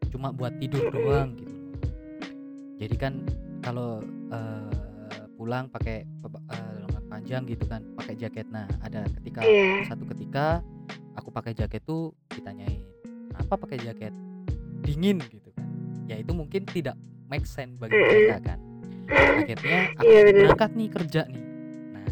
[0.08, 1.52] cuma buat tidur doang gitu
[2.78, 3.14] jadi kan
[3.60, 4.00] kalau
[4.32, 4.72] eh,
[5.36, 9.84] pulang pakai eh, lengan panjang gitu kan pakai jaket nah ada ketika Iya.
[9.86, 10.64] satu ketika
[11.14, 12.82] aku pakai jaket tuh ditanyain
[13.38, 14.14] kenapa pakai jaket
[14.82, 15.68] dingin gitu kan.
[16.10, 16.98] Ya itu mungkin tidak
[17.30, 18.60] make sense bagi mereka kan.
[19.08, 20.42] Akhirnya aku Iya, bener.
[20.50, 21.44] berangkat nih kerja nih.
[21.94, 22.08] Nah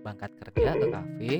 [0.00, 1.34] berangkat kerja ke kafe.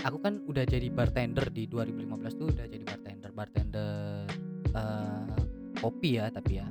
[0.00, 4.24] Aku kan udah jadi bartender di 2015 tuh udah jadi bartender bartender
[4.72, 5.36] eh,
[5.76, 6.66] kopi ya tapi ya.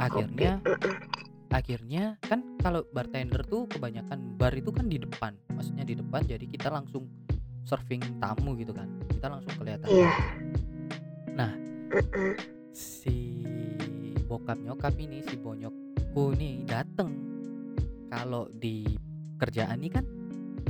[0.00, 0.64] Akhirnya
[1.46, 6.44] akhirnya kan kalau bartender tuh kebanyakan bar itu kan di depan maksudnya di depan jadi
[6.44, 7.08] kita langsung
[7.66, 9.88] serving tamu gitu kan kita langsung kelihatan.
[9.90, 10.12] Iya.
[11.36, 12.34] Heeh.
[12.76, 13.40] si
[14.28, 17.10] bokap nyokap ini si bonyokku nih dateng.
[18.06, 18.86] Kalau di
[19.40, 20.04] kerjaan ini kan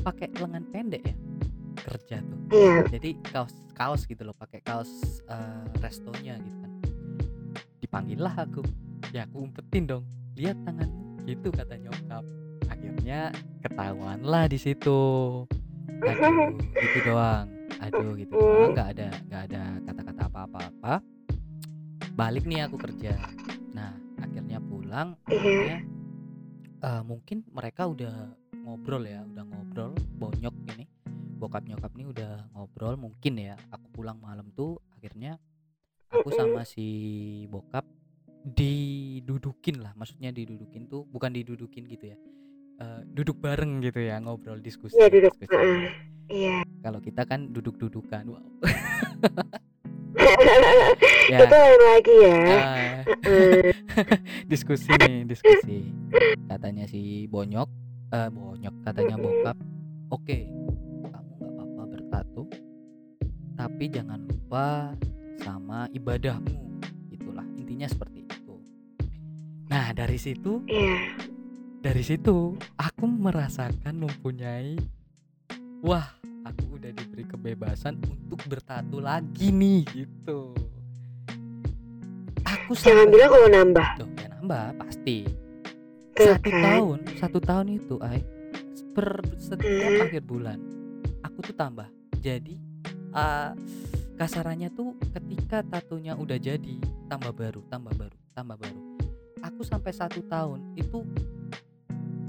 [0.01, 1.17] pakai lengan pendek ya
[1.77, 2.39] kerja tuh.
[2.49, 2.77] Iya.
[2.97, 6.73] jadi kaos kaos gitu loh pakai kaos eh, restonya gitu kan.
[7.83, 8.65] Dipanggil lah aku.
[9.13, 10.05] Ya aku umpetin dong.
[10.39, 11.27] Lihat tanganmu.
[11.27, 12.25] Gitu kata nyokap.
[12.71, 15.45] Akhirnya ketahuan lah di situ
[16.03, 16.51] aduh
[16.85, 17.47] gitu doang.
[17.83, 18.71] Aduh gitu doang.
[18.75, 20.61] Nggak ada nggak ada kata-kata apa-apa.
[20.71, 20.95] Apa
[22.17, 23.17] balik nih aku kerja.
[23.77, 25.37] Nah akhirnya pulang Iya.
[25.37, 25.79] akhirnya
[26.83, 28.15] eh, mungkin mereka udah
[28.65, 30.85] ngobrol ya udah ngobrol bonyok ini.
[31.37, 33.55] Bokap nyokap nih udah ngobrol mungkin ya.
[33.69, 35.37] Aku pulang malam tuh akhirnya
[36.09, 36.87] aku sama si
[37.53, 37.85] bokap
[38.47, 39.93] didudukin lah.
[39.93, 42.19] Maksudnya didudukin tuh bukan didudukin gitu ya
[42.77, 45.33] eh, duduk bareng gitu ya ngobrol diskusi Iya, duduk.
[45.37, 45.89] diskusi.
[46.27, 46.67] Iya.
[46.83, 48.43] kalau kita kan duduk-dudukan wow
[51.27, 52.39] ya Itu lain lagi ya.
[52.43, 53.63] Heeh.
[54.51, 55.91] diskusi nih diskusi
[56.47, 57.69] katanya si bonyok
[58.09, 59.57] eh bonyok katanya bokap
[60.09, 60.39] oke
[61.05, 62.43] kamu nggak apa-apa bertato
[63.55, 64.95] tapi jangan lupa
[65.37, 68.55] sama ibadahmu itulah intinya seperti itu
[69.67, 70.99] nah dari situ Iya.
[71.87, 74.75] Dari situ aku merasakan mempunyai
[75.87, 76.11] wah
[76.43, 80.51] aku udah diberi kebebasan untuk bertato lagi nih gitu
[82.43, 83.89] aku Jangan bilang kalau nambah.
[84.03, 85.19] Loh, ya nambah pasti
[86.11, 86.63] Tuh satu kan.
[86.65, 88.21] tahun satu tahun itu ay
[88.91, 90.05] per setiap Hmm.
[90.09, 90.59] akhir bulan
[91.23, 91.87] aku tuh tambah
[92.19, 92.55] jadi
[93.15, 93.51] eh,
[94.17, 98.81] kasarannya tuh ketika tatonya udah jadi tambah baru tambah baru tambah baru
[99.39, 101.05] aku sampai satu tahun itu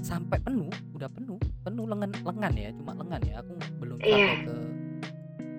[0.08, 4.34] sampai penuh udah penuh penuh lengan lengan ya cuma lengan ya aku belum sampai Iya.
[4.42, 4.54] ke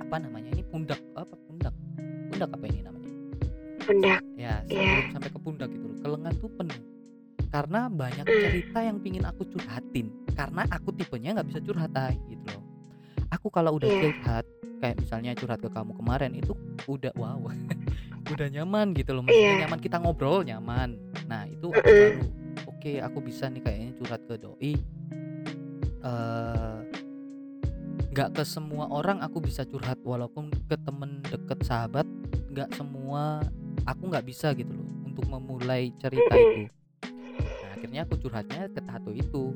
[0.02, 1.74] apa namanya ini pundak apa pundak
[2.28, 3.12] pundak apa ini namanya
[3.86, 4.22] Pundak.
[4.36, 4.82] ya Iya.
[4.90, 6.80] sebelum sampai ke pundak gitu ke lengan tuh penuh
[7.50, 8.42] karena banyak Hmm.
[8.44, 12.64] cerita yang pingin aku curhatin karena aku tipenya nggak bisa curhat ay, gitu loh
[13.30, 14.02] aku kalau udah Iya.
[14.04, 14.46] curhat
[14.80, 16.54] kayak misalnya curhat ke kamu kemarin itu
[16.86, 17.38] udah wow
[18.34, 19.62] udah nyaman gitu loh maksudnya Iya.
[19.66, 22.18] nyaman kita ngobrol nyaman nah itu aku baru
[22.68, 24.74] oke aku bisa nih kayaknya curhat ke doi.
[28.10, 32.10] Nggak ke semua orang aku bisa curhat walaupun ke temen deket sahabat
[32.50, 33.46] nggak semua
[33.86, 36.68] aku nggak bisa gitu loh untuk memulai cerita itu.
[37.06, 39.54] Nah akhirnya aku curhatnya ke tato itu.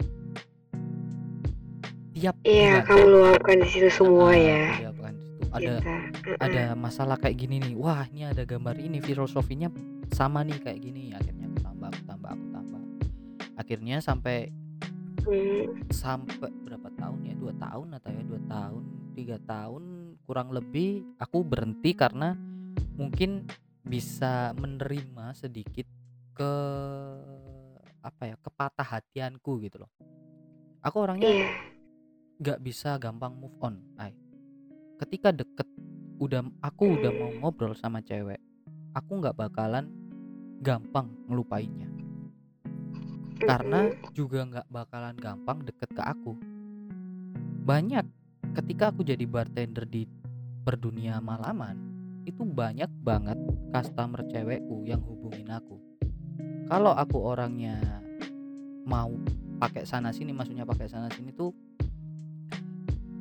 [2.13, 4.77] Tiap Iya, kamu luapkan di situ semua ya.
[4.79, 5.73] iya, bukan itu ada.
[5.81, 6.37] Mm-mm.
[6.39, 7.73] ada masalah kayak gini nih.
[7.73, 9.73] Wah ini ada gambar ini filosofinya
[10.13, 11.11] sama nih kayak gini.
[11.17, 11.32] Akhirnya
[13.63, 14.51] akhirnya sampai
[15.23, 15.87] Hmm.
[15.87, 17.33] sampai berapa tahun ya?
[17.39, 18.23] Dua tahun atau ya?
[18.27, 18.83] Dua tahun
[19.15, 19.83] tiga tahun
[20.27, 22.35] kurang lebih aku berhenti karena
[22.99, 23.47] mungkin
[23.87, 25.87] bisa menerima sedikit
[26.35, 26.53] ke
[28.03, 29.91] apa ya kepatah hatianku gitu loh.
[30.83, 31.47] Aku orangnya Iya.
[32.43, 34.11] nggak bisa gampang move on ay.
[34.99, 35.71] Ketika deket
[36.19, 38.43] udah aku udah mau ngobrol sama cewek
[38.93, 39.89] aku nggak bakalan
[40.61, 41.89] gampang ngelupainnya
[43.43, 46.33] karena juga nggak bakalan gampang deket ke aku.
[47.63, 48.05] Banyak
[48.55, 50.07] ketika aku jadi bartender di
[50.63, 51.75] perdunia malaman
[52.23, 53.35] itu banyak banget
[53.75, 55.75] customer cewekku yang hubungin aku.
[56.71, 57.79] Kalau aku orangnya
[58.87, 59.11] mau
[59.59, 61.51] pakai sana sini maksudnya pakai sana sini tuh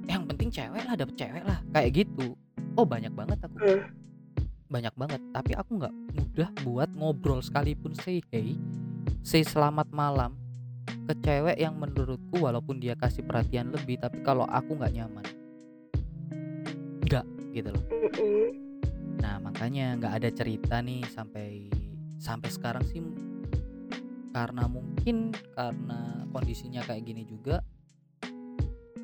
[0.06, 2.35] yang penting cewek lah dapet cewek lah kayak gitu.
[2.78, 3.58] Oh banyak banget aku.
[3.58, 3.85] Hmm.
[4.72, 8.56] banyak banget tapi aku nggak mudah buat ngobrol sekalipun say hey
[9.22, 10.35] say selamat malam.
[11.06, 15.26] Ke cewek yang menurutku walaupun dia kasih perhatian lebih tapi kalau aku nggak nyaman.
[17.06, 17.85] Nggak gitu loh.
[19.22, 21.70] Nah makanya nggak ada cerita nih sampai
[22.18, 23.02] sampai sekarang sih.
[24.35, 27.62] Karena mungkin karena kondisinya kayak gini juga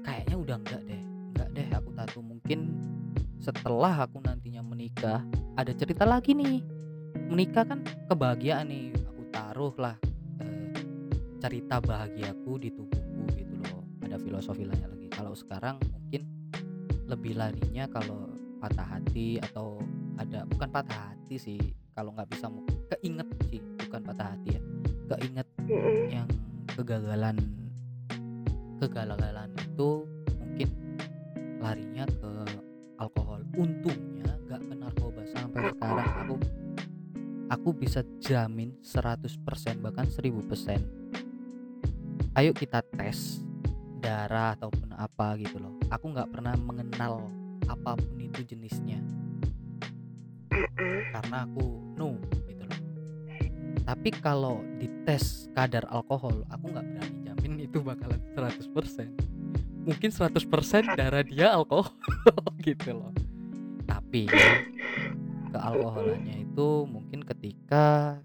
[0.03, 1.03] kayaknya udah enggak deh
[1.35, 2.59] enggak deh aku tato mungkin
[3.39, 5.23] setelah aku nantinya menikah
[5.55, 6.59] ada cerita lagi nih.
[7.29, 9.99] Menikah kan kebahagiaan nih aku taruh lah
[11.49, 13.81] cerita bahagiaku di tubuhku gitu loh.
[14.05, 15.09] Ada filosofi lainnya lagi.
[15.09, 16.29] Kalau sekarang mungkin
[17.09, 19.81] lebih larinya kalau patah hati atau
[20.21, 21.57] ada bukan patah hati sih
[21.97, 22.53] kalau nggak bisa
[22.93, 24.63] keinget sih bukan patah hati ya.
[25.17, 25.49] Keinget
[26.13, 26.29] yang
[26.77, 27.41] kegagalan
[28.77, 30.05] kegagalan itu
[30.37, 30.69] mungkin
[31.65, 32.33] larinya ke
[33.01, 33.41] alkohol.
[33.57, 36.09] Untungnya nggak ke narkoba sampai sekarang.
[36.29, 36.35] Aku
[37.49, 39.33] aku bisa jamin 100%
[39.81, 41.08] bahkan 1000%
[42.39, 43.43] ayo kita tes
[43.99, 45.75] darah ataupun apa gitu loh.
[45.91, 47.27] Aku nggak pernah mengenal
[47.67, 49.03] apa pun itu jenisnya.
[51.11, 51.67] Karena aku
[51.99, 52.15] no
[52.47, 52.79] gitu loh.
[53.83, 58.71] Tapi kalau dites kadar alkohol aku nggak berani jamin itu bakalan 100%
[59.83, 61.91] mungkin 100% darah dia alkohol
[62.63, 63.11] gitu loh.
[63.83, 64.31] Tapi
[65.51, 68.23] kealkoholannya itu mungkin ketika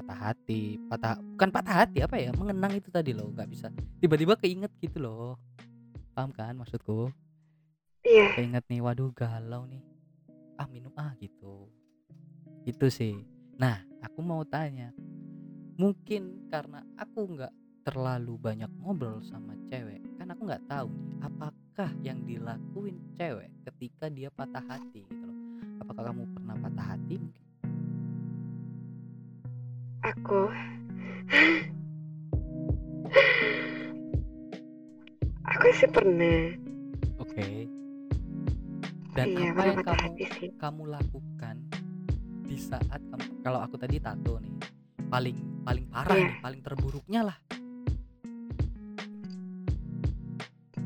[0.00, 3.68] patah hati patah bukan patah hati apa ya mengenang itu tadi loh nggak bisa
[4.00, 5.36] tiba-tiba keinget gitu loh.
[6.16, 7.12] Paham kan maksudku?
[8.00, 8.32] Iya.
[8.32, 9.84] keinget nih waduh galau nih
[10.56, 11.68] ah minum ah gitu.
[12.64, 13.12] Itu sih.
[13.60, 14.96] Nah aku mau tanya
[15.76, 17.52] mungkin karena aku nggak
[17.84, 24.08] terlalu banyak ngobrol sama cewek kan aku nggak tahu nih apakah yang dilakuin cewek ketika
[24.12, 25.38] dia patah hati gitu loh?
[25.80, 27.44] Apakah kamu pernah patah hati mungkin
[30.02, 30.48] Aku.
[35.46, 36.56] Aku sih pernah.
[37.20, 37.44] oke
[39.12, 40.48] dan iya, apa yang kamu hati sih.
[40.56, 41.56] kamu lakukan
[42.46, 44.54] di saat kamu kalau aku tadi tato nih
[45.10, 46.30] paling paling parah Iya.
[46.32, 47.38] nih paling terburuknya lah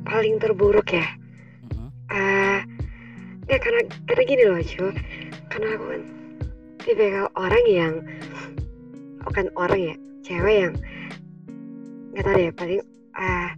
[0.04, 1.06] Paling terburuk ya.
[1.64, 1.88] Mm-mm.
[2.06, 2.62] Ah,
[3.50, 4.86] ya karena karena gini loh, Jo.
[5.50, 6.02] Karena aku kan
[6.78, 7.94] tipikal orang yang
[9.34, 10.74] bukan orang ya, cewek yang
[12.14, 12.82] nggak tahu ya paling
[13.18, 13.50] ah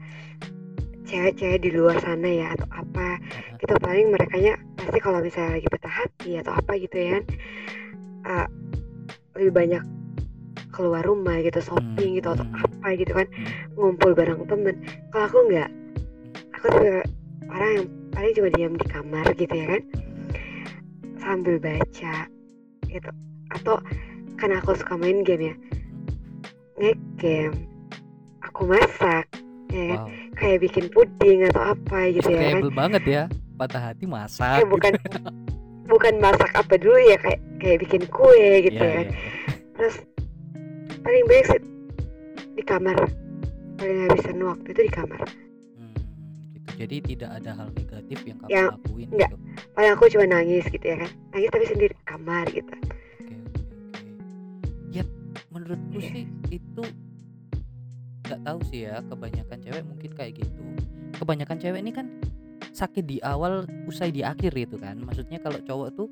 [1.05, 3.21] cewek-cewek di luar sana ya atau apa
[3.61, 7.21] gitu paling merekanya pasti kalau misalnya lagi patah hati atau apa gitu ya
[8.25, 8.49] ah,
[9.37, 9.85] lebih banyak
[10.73, 13.29] keluar rumah gitu shopping gitu atau apa gitu kan
[13.77, 14.81] ngumpul bareng temen.
[15.13, 15.69] Kalau aku nggak
[16.57, 17.05] aku tuh
[17.53, 17.87] orang yang
[18.17, 19.83] paling cuma diam di kamar gitu ya kan
[21.21, 22.17] sambil baca
[22.89, 23.11] gitu
[23.53, 23.77] atau
[24.41, 25.57] karena aku suka main game ya
[26.77, 27.57] nge-game
[28.41, 29.25] aku masak
[29.67, 33.23] ya kan Wow, kayak bikin puding atau apa gitu ya kan banget ya.
[33.57, 34.61] Patah hati masak.
[34.61, 34.93] eh bukan
[35.91, 39.17] bukan masak apa dulu ya kayak kayak bikin kue gitu Iya, ya kan iya,
[39.73, 39.95] terus
[41.01, 41.61] paling banyak sih
[42.53, 42.97] di kamar
[43.77, 45.21] paling habisan waktu itu di kamar
[45.75, 45.95] Hmm,
[46.53, 46.69] gitu.
[46.77, 49.31] Jadi tidak ada hal negatif yang kamu Yang- lakuin enggak.
[49.31, 49.37] gitu.
[49.73, 52.73] paling aku cuma nangis gitu ya kan nangis tapi sendiri di kamar gitu
[55.53, 56.85] menurutku sih itu
[58.27, 59.01] nggak tahu sih ya.
[59.07, 60.63] Kebanyakan cewek mungkin kayak gitu.
[61.17, 62.07] Kebanyakan cewek ini kan
[62.77, 66.09] sakit di awal usai di akhir gitu kan maksudnya kalau cowok tuh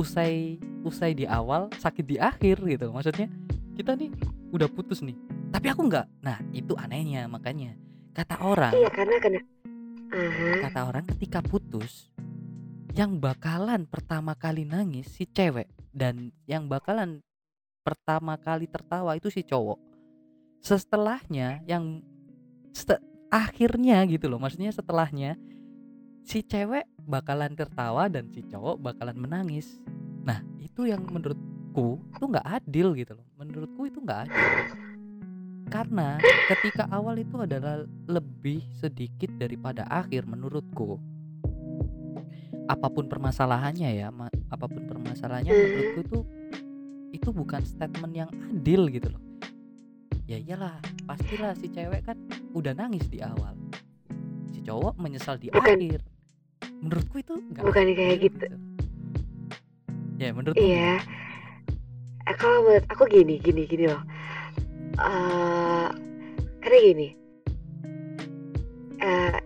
[0.00, 3.28] usai usai di awal sakit di akhir gitu maksudnya
[3.76, 4.08] kita nih
[4.48, 5.12] udah putus nih
[5.52, 7.76] tapi aku nggak nah itu anehnya makanya
[8.16, 9.40] kata orang iya karena kena
[10.64, 12.08] kata orang ketika putus
[12.96, 17.20] yang bakalan pertama kali nangis si cewek dan yang bakalan
[17.88, 19.80] pertama kali tertawa itu si cowok.
[20.60, 22.04] Setelahnya yang
[22.76, 23.00] set-
[23.32, 25.40] akhirnya gitu loh maksudnya setelahnya
[26.28, 29.80] si cewek bakalan tertawa dan si cowok bakalan menangis.
[30.28, 33.24] Nah itu yang menurutku itu nggak adil gitu loh.
[33.40, 34.44] Menurutku itu nggak adil.
[35.72, 36.20] Karena
[36.52, 41.00] ketika awal itu adalah lebih sedikit daripada akhir menurutku.
[42.68, 44.12] Apa pun permasalahannya ya
[44.52, 46.24] apa pun permasalahannya menurutku tuh
[47.10, 49.22] itu bukan statement yang adil gitu loh
[50.24, 52.16] ya iyalah pastilah si cewek kan
[52.52, 53.56] udah nangis di awal
[54.52, 55.76] si cowok menyesal di Bukan.
[55.78, 56.00] akhir
[56.78, 58.46] menurutku itu nggak Bukan kayak adil gitu.
[60.18, 61.00] ya menurutku Iya.
[62.28, 64.02] Eh, kalau menurut aku gini, gini, gini loh.
[65.00, 65.88] Eh,
[66.60, 67.08] karena gini,
[69.00, 69.36] eh,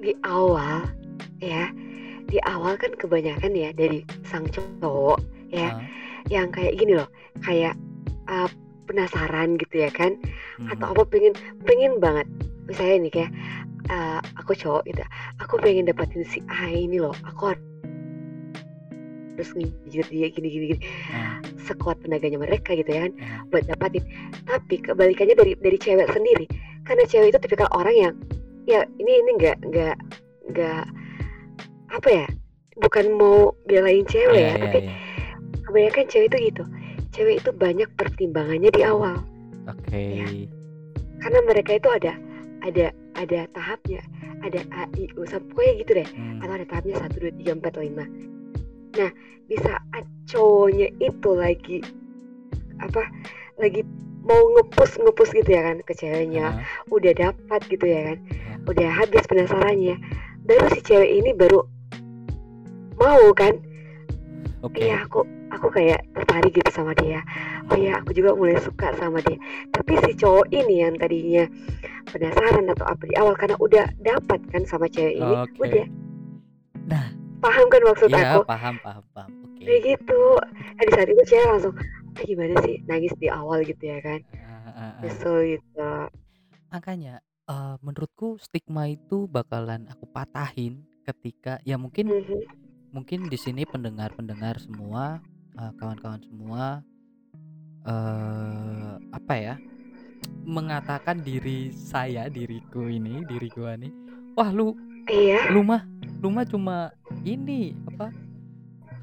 [0.00, 0.88] di awal
[1.36, 1.68] ya,
[2.24, 5.84] di awal kan kebanyakan ya dari sang cowok ya, Ah,
[6.30, 7.10] yang kayak gini loh,
[7.42, 7.74] kayak
[8.30, 8.48] eh,
[8.86, 10.14] penasaran gitu ya kan,
[10.62, 10.70] mhm.
[10.72, 11.34] atau apa pengen,
[11.66, 12.26] pengen banget.
[12.70, 13.30] Misalnya nih kayak
[13.90, 15.02] eh, aku cowok gitu,
[15.42, 17.52] aku pengen dapatin si A ini loh, aku
[19.40, 20.80] harus ngijir dia gini gini gini
[21.16, 24.04] Ah, sekuat tenaganya mereka gitu ya kan ah, buat dapatin
[24.44, 26.44] tapi kebalikannya dari dari cewek sendiri
[26.84, 28.14] karena cewek itu tipikal orang yang
[28.68, 29.96] ya ini ini nggak nggak
[30.52, 30.84] nggak
[31.88, 32.26] apa ya
[32.84, 34.92] bukan mau belain cewek iya, ya iya, tapi iya.
[35.70, 36.64] Kebanyakan cewek itu gitu.
[37.14, 39.22] Cewek itu banyak pertimbangannya di awal.
[39.70, 40.18] Oke.
[40.18, 40.50] Iya.
[41.20, 42.12] karena mereka itu ada
[42.66, 44.02] ada ada tahapnya.
[44.40, 46.08] Ada A I U sampai pokoknya gitu deh.
[46.16, 48.04] Hmm, atau ada tahapnya satu dua tiga empat lima.
[48.96, 49.10] Nah
[49.46, 51.78] di saat cowoknya itu lagi
[52.80, 53.04] apa
[53.60, 53.84] lagi
[54.24, 56.56] mau ngepus ngepus gitu ya kan ke ceweknya.
[56.56, 58.18] Ah, udah dapat gitu ya kan.
[58.32, 60.00] Ah, udah habis penasarannya.
[60.48, 61.60] Baru si cewek ini baru
[62.96, 63.60] mau kan?
[64.64, 64.88] Oke.
[64.88, 67.20] Iya aku aku kayak tertarik gitu sama dia.
[67.70, 69.38] Oh iya aku juga mulai suka sama dia.
[69.74, 71.44] Tapi si cowok ini yang tadinya
[72.10, 75.58] penasaran atau apa di awal karena udah dapat kan sama cewek ini Oke.
[75.62, 75.86] udah.
[76.86, 77.06] Nah.
[77.40, 78.44] paham kan maksud iya aku?
[78.44, 79.30] paham paham paham.
[79.48, 79.64] Oke.
[79.64, 80.22] Kayak gitu.
[80.76, 81.74] Nah, di saat itu cewek langsung
[82.16, 82.76] ah, gimana sih?
[82.84, 84.20] Nangis di awal gitu ya kan.
[84.36, 84.92] Ah, ah, ah.
[85.00, 85.90] nyesel gitu.
[86.68, 87.14] Makanya
[87.48, 92.40] eh, menurutku stigma itu bakalan aku patahin ketika ya mungkin Mhm.
[92.92, 95.18] mungkin di sini pendengar-pendengar semua
[95.58, 96.84] eh, kawan-kawan semua
[97.80, 99.54] eh apa ya
[100.44, 103.88] mengatakan diri saya diriku ini diri gua nih
[104.36, 104.76] wah lu
[105.08, 105.48] iya.
[105.48, 105.82] lu mah
[106.20, 106.92] lu mah cuma
[107.24, 108.12] ini apa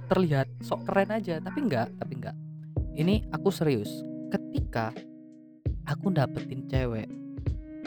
[0.07, 1.39] terlihat sok keren aja.
[1.43, 2.35] Tapi enggak tapi enggak
[2.97, 4.01] ini aku serius
[4.33, 4.89] ketika
[5.85, 7.07] aku dapetin cewek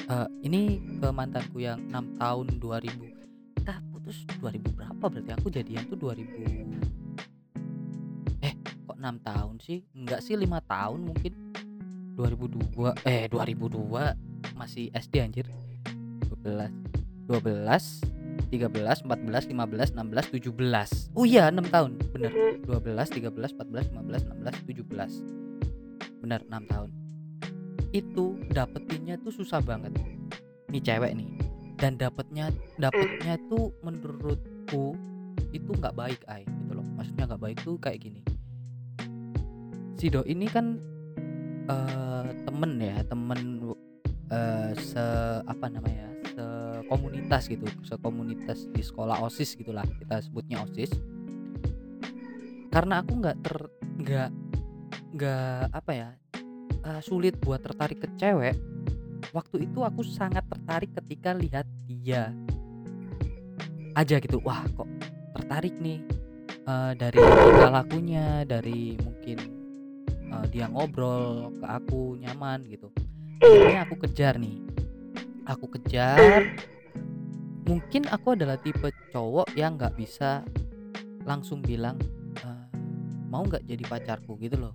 [0.06, 5.30] eh, ini ke mantanku yang enam tahun 2000 kita putus 2000 berapa berarti?
[5.34, 6.99] Aku jadian tuh 2000
[9.00, 11.32] eh kok enam tahun sih enggak sih lima tahun mungkin.
[12.20, 15.48] 2002 eh 2002 masih SD anjir.
[16.44, 16.68] 12
[17.24, 17.40] 12
[18.50, 22.32] 13, 14, 15, 16, 17 Oh iya 6 tahun bener.
[22.34, 22.68] Mhm.
[22.68, 25.22] 12, 13, 14, 15, 16, 17
[26.20, 26.90] Bener 6 tahun.
[27.94, 29.96] Itu dapetinnya tuh susah banget.
[30.68, 31.30] Nih cewek nih
[31.78, 34.92] Dan dapetnya dapetnya tuh menurutku
[35.54, 36.86] Itu nggak baik ay gitu loh.
[36.98, 38.20] Maksudnya nggak baik tuh kayak gini
[40.00, 40.80] Si Do ini kan
[41.68, 43.60] eh temen ya temen
[44.32, 45.04] eh se
[45.44, 46.44] apa namanya se
[46.88, 50.88] komunitas gitu sekomunitas di sekolah osis gitulah kita sebutnya osis.
[52.72, 53.68] Karena aku nggak ter
[54.00, 54.30] nggak
[55.20, 56.08] nggak apa ya
[56.80, 58.56] eh, sulit buat tertarik ke cewek
[59.36, 62.32] waktu itu aku sangat tertarik ketika lihat dia
[63.92, 64.88] aja gitu wah kok
[65.36, 66.00] tertarik nih
[66.64, 69.59] eh, dari tingkah lakunya dari mungkin
[70.30, 72.88] eh, dia ngobrol ke aku nyaman gitu.
[73.40, 74.62] Akhirnya aku kejar nih.
[75.48, 76.54] Aku kejar.
[77.66, 80.42] Mungkin aku adalah tipe cowok yang nggak bisa
[81.22, 81.98] langsung bilang
[82.42, 82.64] "Eh,
[83.30, 84.34] mau nggak jadi pacarku?
[84.40, 84.74] gitu loh.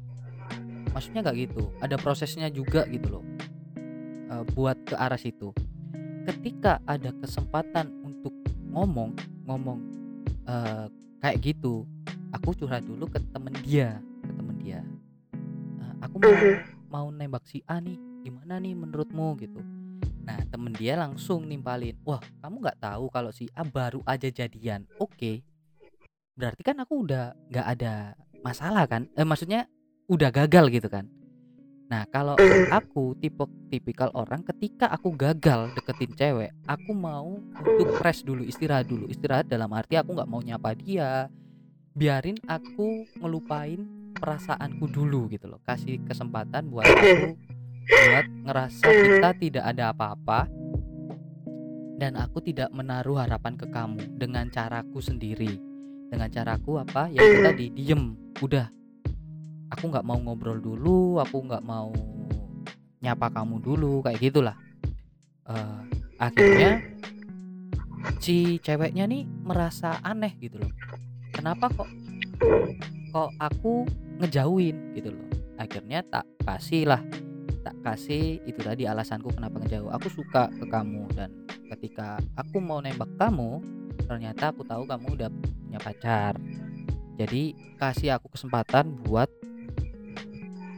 [0.96, 1.72] Maksudnya nggak gitu.
[1.84, 3.24] Ada prosesnya juga gitu loh.
[4.32, 5.52] Eh, buat ke arah situ.
[6.26, 8.34] Ketika ada kesempatan untuk
[8.72, 9.14] ngomong
[9.46, 9.80] ngomong
[10.46, 10.88] eh,
[11.22, 11.86] kayak gitu
[12.34, 14.82] aku curhat dulu ke temen dia ke temen dia.
[14.82, 14.95] "Eh,
[16.06, 16.56] aku mau Mhm.
[16.88, 19.62] mau nembak si A nih gimana nih menurutmu gitu
[20.26, 24.90] Nah, temen dia langsung nimpalin, "Wah, kamu nggak tahu kalau si A baru aja jadian."
[24.98, 25.46] Oke.
[26.34, 29.06] Berarti kan aku udah nggak ada masalah kan?
[29.14, 29.70] Eh, maksudnya
[30.10, 31.06] udah gagal gitu kan.
[31.94, 32.34] Nah, kalau
[32.74, 38.90] aku tipe tipikal orang ketika aku gagal deketin cewek, aku mau untuk rest dulu, istirahat
[38.90, 39.06] dulu.
[39.06, 41.30] Istirahat dalam arti aku nggak mau nyapa dia.
[41.94, 43.86] Biarin aku ngelupain
[44.18, 45.60] perasaanku dulu gitu loh.
[45.62, 47.36] Kasih kesempatan buat aku
[47.86, 50.50] buat ngerasa kita tidak ada apa-apa
[51.96, 55.62] dan aku tidak menaruh harapan ke kamu dengan caraku sendiri.
[56.10, 57.08] Dengan caraku apa?
[57.12, 58.16] Ya itu tadi diem.
[58.42, 58.68] Udah.
[59.74, 61.90] Aku nggak mau ngobrol dulu aku nggak mau
[63.02, 64.58] nyapa kamu dulu kayak gitulah.
[65.46, 65.82] Eh,
[66.18, 66.82] akhirnya
[68.18, 70.72] si ceweknya nih merasa aneh gitu loh.
[71.34, 71.90] Kenapa kok
[73.14, 73.86] kok aku
[74.20, 75.28] ngejauhin gitu loh.
[75.56, 77.02] Akhirnya tak kasih lah
[77.66, 79.90] tak kasih itu tadi alasanku kenapa ngejauh.
[79.98, 81.34] Aku suka ke kamu dan
[81.74, 83.58] ketika aku mau nembak kamu
[84.06, 86.38] ternyata aku tahu kamu udah punya pacar.
[87.18, 89.26] Jadi kasih aku kesempatan buat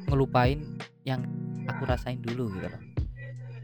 [0.07, 0.63] ngelupain
[1.03, 1.27] yang
[1.67, 2.83] aku rasain dulu gitu loh.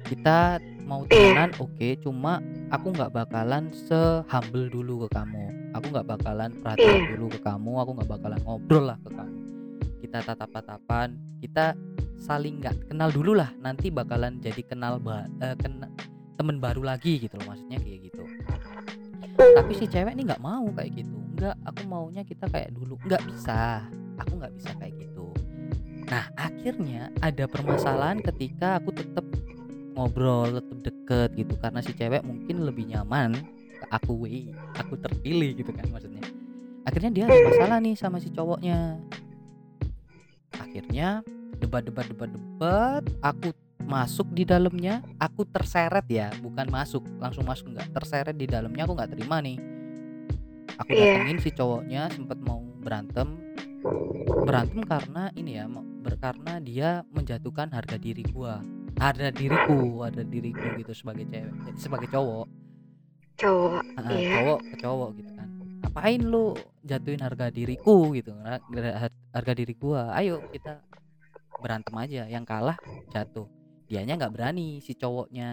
[0.04, 2.44] Kita mau temenan oke cuma
[2.76, 5.72] aku nggak bakalan sehumble dulu ke kamu.
[5.80, 9.53] Aku nggak bakalan perhatian dulu ke kamu aku nggak bakalan ngobrol lah ke kamu
[10.04, 11.80] kita tatap-tatapan kita
[12.20, 15.92] saling nggak kenal dulu lah nanti bakalan jadi kenal ba eh, kena-
[16.36, 18.24] temen baru lagi gitu loh maksudnya kayak gitu.
[19.34, 23.24] Tapi si cewek nih nggak mau kayak gitu nggak aku maunya kita kayak dulu nggak
[23.32, 23.84] bisa
[24.20, 25.32] aku nggak bisa kayak gitu.
[26.12, 29.24] Nah akhirnya ada permasalahan ketika aku tetap
[29.94, 33.36] ngobrol tetap deket gitu karena si cewek mungkin lebih nyaman
[33.80, 36.24] ke aku weh aku terpilih gitu kan maksudnya.
[36.84, 39.00] Akhirnya dia ada masalah nih sama si cowoknya
[40.58, 41.22] akhirnya
[41.58, 45.04] debat debat debat debat aku masuk di dalamnya.
[45.20, 47.92] Aku terseret ya bukan masuk langsung masuk nggak.
[47.92, 49.60] Terseret di dalamnya aku nggak terima nih.
[50.80, 51.22] Aku Iya.
[51.22, 53.38] datengin si cowoknya sempat mau berantem.
[54.48, 55.68] Berantem karena ini ya
[56.20, 58.64] karena dia menjatuhkan harga diri gua.
[58.94, 62.48] Harga diriku harga diriku gitu sebagai cewek eh, sebagai cowok.
[63.36, 64.30] Cowok Ah, Iya.
[64.40, 65.48] cowok ke cowok gitu kan
[65.94, 68.66] ngapain lu jatuhin harga diriku gitu Har-
[69.30, 70.10] harga diri gua?
[70.18, 70.82] Ayo kita
[71.62, 72.74] berantem aja yang kalah
[73.14, 73.46] jatuh.
[73.86, 75.50] Dianya nggak berani si cowoknya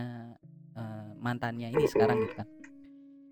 [0.73, 2.49] eh, mantannya ini sekarang gitu kan.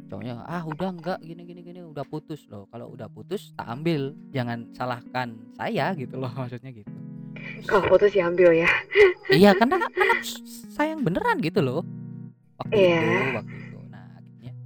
[0.05, 2.45] Cowoknya ah udah enggak gini gini gini udah putus.
[2.53, 4.13] Loh kalau udah putus tak ambil.
[4.29, 6.93] Jangan salahkan saya gitu loh maksudnya gitu.
[7.33, 8.69] Terus, kalau putus diambil ya?
[9.33, 10.21] Iya karena anak
[10.77, 11.81] sayang beneran gitu loh.
[12.61, 13.01] Waktu Iya.
[13.01, 13.53] itu waktu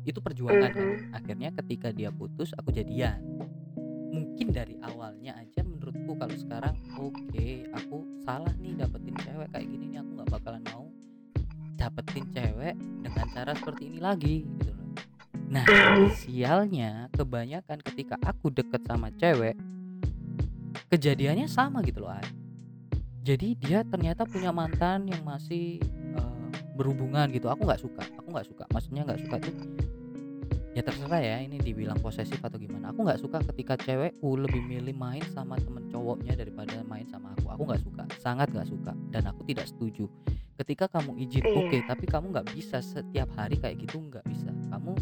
[0.02, 0.86] itu nah akhirnya itu perjuangan kan.
[1.14, 3.22] Akhirnya ketika dia putus aku jadian.
[4.12, 7.96] Mungkin dari awalnya aja menurutku kalau sekarang oke aku
[8.26, 10.86] salah nih dapetin cewek kayak gini nih aku nggak bakalan mau
[11.78, 14.90] dapetin cewek dengan cara seperti ini lagi gitu loh.
[15.48, 15.64] Nah
[16.12, 19.56] sialnya kebanyakan ketika aku deket sama cewek
[20.92, 22.28] kejadiannya sama gitu loh Ay.
[23.24, 25.80] jadi dia ternyata punya mantan yang masih
[26.74, 27.48] berhubungan gitu.
[27.52, 28.64] Aku nggak suka aku nggak suka.
[28.72, 29.54] Maksudnya nggak suka tuh
[30.72, 32.90] ya terserah ya ini dibilang posesif atau gimana.
[32.96, 37.52] Aku nggak suka ketika cewekku lebih milih main sama temen cowoknya daripada main sama aku.
[37.52, 38.92] Aku nggak suka sangat nggak suka.
[39.12, 40.08] Dan aku tidak setuju.
[40.56, 41.58] Ketika kamu izin Iya.
[41.58, 44.48] oke tapi kamu nggak bisa setiap hari kayak gitu nggak bisa.
[44.72, 44.96] Kamu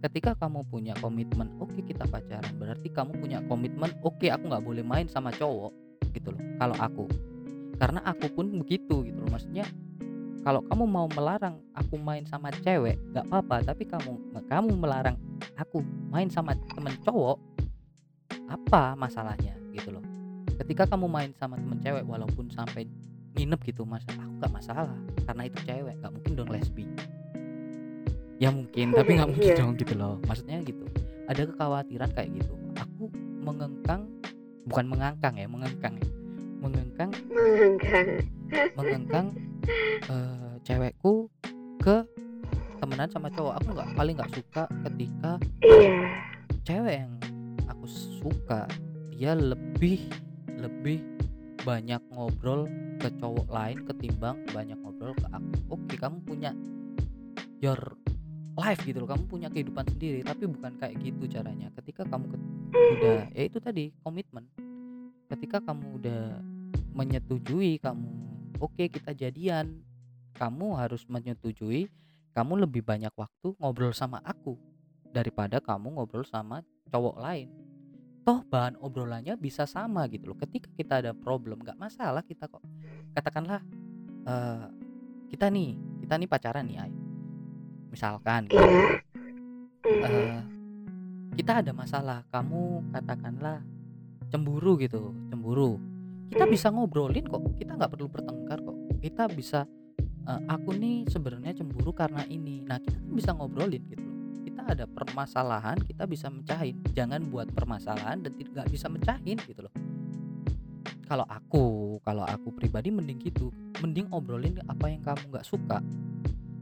[0.00, 2.50] ketika kamu punya komitmen oke kita pacaran.
[2.58, 5.70] Berarti kamu punya komitmen oke aku nggak boleh main sama cowok
[6.10, 6.42] gitu loh.
[6.58, 7.04] Kalau aku.
[7.78, 9.30] Karena aku pun begitu gitu loh.
[9.30, 9.64] Maksudnya
[10.40, 13.60] kalau kamu mau melarang aku main sama cewek nggak apa-apa.
[13.72, 14.12] Tapi kamu
[14.48, 15.16] kamu melarang
[15.54, 17.36] aku main sama temen cowok
[18.48, 19.52] apa masalahnya?
[19.70, 20.04] Gitu loh.
[20.56, 22.88] Ketika kamu main sama temen cewek walaupun sampai
[23.36, 24.96] nginep gitu mas aku nggak masalah.
[25.28, 26.84] Karena itu cewek nggak mungkin dong lesbi.
[28.40, 29.56] Ya mungkin tapi nggak mungkin Iya.
[29.60, 30.16] dong gitu loh.
[30.24, 30.84] Maksudnya gitu.
[31.28, 32.54] Ada kekhawatiran kayak gitu.
[32.80, 33.12] Aku
[33.44, 34.08] mengengkang
[34.64, 36.08] bukan mengangkang ya mengengkang ya.
[36.64, 38.08] Mengengkang mengengkang.
[38.76, 39.26] Mengengkang
[40.08, 41.28] eh, cewekku
[41.80, 42.04] ke
[42.80, 43.54] temenan sama cowok.
[43.60, 45.32] Aku nggak paling nggak suka ketika
[45.64, 46.08] iya.
[46.64, 47.12] cewek yang
[47.68, 48.68] aku suka
[49.12, 50.08] dia lebih
[50.56, 51.04] lebih
[51.60, 52.64] banyak ngobrol
[53.00, 55.52] ke cowok lain ketimbang banyak ngobrol ke aku.
[55.76, 56.50] Oke kamu punya
[57.60, 57.80] your
[58.56, 59.08] life gitu loh.
[59.08, 61.68] Kamu punya kehidupan sendiri tapi bukan kayak gitu caranya.
[61.76, 64.48] Ketika kamu ke- udah ya itu tadi komitmen.
[65.28, 66.22] Ketika kamu udah
[66.96, 68.08] menyetujui kamu
[68.60, 69.80] oke kita jadian.
[70.36, 71.90] Kamu harus menyetujui
[72.30, 74.54] kamu lebih banyak waktu ngobrol sama aku
[75.10, 77.48] daripada kamu ngobrol sama cowok lain.
[78.22, 80.38] Toh bahan obrolannya bisa sama gitu loh.
[80.38, 82.62] Ketika kita ada problem nggak masalah kita kok.
[83.16, 83.60] Katakanlah
[84.28, 84.66] eh,
[85.30, 86.92] kita nih kita nih pacaran nih Ay.
[87.90, 88.86] misalkan Mhm.
[89.86, 90.42] eh,
[91.38, 93.62] kita ada masalah kamu katakanlah
[94.30, 95.78] cemburu gitu cemburu
[96.30, 96.52] kita Hmm.
[96.54, 98.76] bisa ngobrolin kok kita nggak perlu bertengkar kok.
[99.02, 99.66] Kita bisa
[100.30, 102.62] eh, aku nih sebenarnya cemburu karena ini.
[102.62, 104.16] Nah kita kan bisa ngobrolin gitu loh.
[104.46, 109.74] Kita ada permasalahan kita bisa mecahin jangan buat permasalahan dan tidak bisa mecahin gitu loh.
[111.10, 113.50] Kalau aku kalau aku pribadi mending gitu.
[113.82, 115.82] Mending obrolin apa yang kamu nggak suka.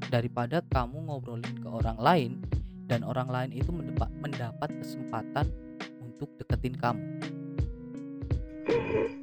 [0.08, 2.30] Daripada kamu ngobrolin ke orang lain
[2.88, 5.44] dan orang lain itu mendapat mendapat kesempatan
[6.00, 7.04] untuk deketin kamu.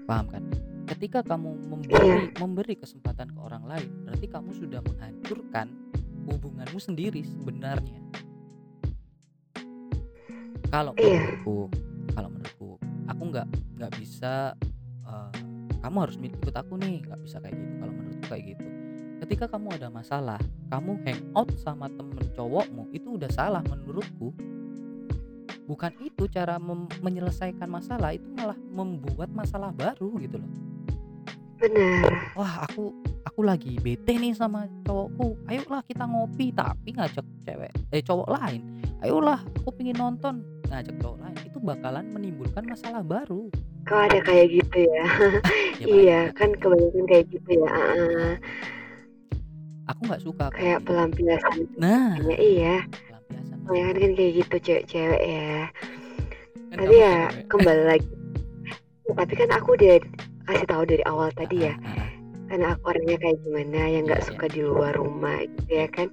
[0.05, 0.43] Paham kan?
[0.85, 5.67] Ketika kamu memberi memberi kesempatan ke orang lain berarti kamu sudah menghancurkan
[6.29, 8.01] hubunganmu sendiri sebenarnya.
[10.69, 11.09] Kalau Iya.
[11.09, 11.57] menurutku
[12.13, 12.69] kalau menurutku
[13.07, 13.47] aku nggak
[13.79, 14.53] nggak bisa
[15.05, 15.31] eh,
[15.81, 17.73] kamu harus ikut aku nih nggak bisa kayak gitu.
[17.81, 18.67] Kalau menurutku kayak gitu.
[19.25, 20.39] Ketika kamu ada masalah
[20.69, 24.33] kamu hangout sama temen cowokmu itu udah salah menurutku
[25.65, 26.61] bukan itu cara
[27.01, 30.51] menyelesaikan masalah itu malah membuat masalah baru gitu loh.
[31.59, 32.33] Benar.
[32.37, 32.93] Wah aku
[33.25, 35.37] aku lagi bete nih sama cowokku.
[35.49, 38.61] Ayolah kita ngopi tapi ngajak cewek eh cowok lain.
[39.01, 40.45] Ayolah aku pingin nonton.
[40.69, 43.49] Ngajak cowok lain itu bakalan menimbulkan masalah baru.
[43.85, 45.05] Kok ada kayak gitu ya?
[45.75, 47.67] Ya, iya kan kebanyakan kayak gitu ya
[49.89, 51.69] aku nggak suka kayak pelampiasan.
[51.77, 52.17] Nah.
[52.25, 52.75] Ya iya
[53.27, 55.55] pelampiasan kebanyakan kan kayak gitu cewek-cewek ya.
[56.73, 57.47] Kan tapi ya cewek.
[57.49, 58.09] kembali lagi.
[59.05, 59.95] Ya, tapi kan aku udah
[60.45, 62.09] kasih tahu dari awal tadi ya Ah, ah, ah.
[62.49, 66.07] karena aku orangnya kayak gimana yang nggak Iya, suka di luar rumah gitu ya kan.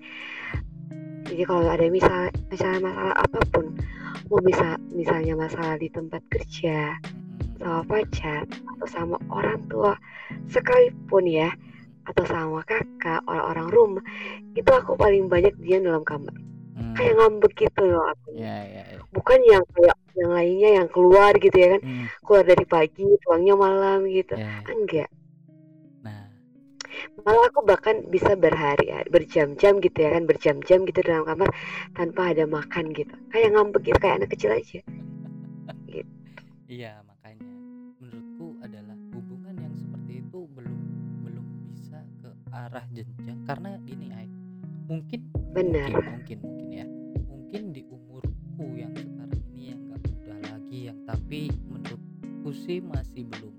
[1.28, 3.64] Jadi kalau ada misal misalnya masalah apa pun
[4.28, 6.96] mau bisa misalnya masalah di tempat kerja
[7.60, 9.94] sama pacar atau sama orang tua
[10.50, 11.48] sekalipun ya
[12.10, 14.04] atau sama kakak orang-orang rumah
[14.58, 16.34] itu aku paling banyak diam dalam kamar
[16.72, 16.94] Hmm.
[16.96, 18.28] kayak ngambek gitu loh aku.
[18.40, 21.80] Ya ya ya bukan yang kayak yang lainnya yang keluar gitu ya kan.
[21.84, 24.34] Hmm, keluar dari pagi pulangnya malam gitu.
[24.36, 24.64] Ya.
[24.68, 25.10] enggak.
[26.00, 26.32] Nah.
[27.24, 31.48] Malah aku bahkan bisa berhari berjam-jam gitu ya kan berjam-jam gitu dalam kamar
[31.92, 33.12] tanpa ada makan gitu.
[33.28, 34.80] Kayak ngambek gitu kayak anak kecil aja.
[36.72, 37.52] Iya makanya
[38.00, 40.78] menurutku adalah hubungan yang seperti itu belum
[41.20, 43.44] belum bisa ke arah jenjang.
[43.44, 44.24] Karena gini ay
[44.88, 45.20] mungkin
[45.52, 45.90] benar.
[45.90, 46.86] Mungkin mungkin mungkin ya.
[47.28, 53.28] Mungkin di umurku yang sekarang ini yang nggak muda lagi yang tapi menurutku sih masih
[53.28, 53.54] belum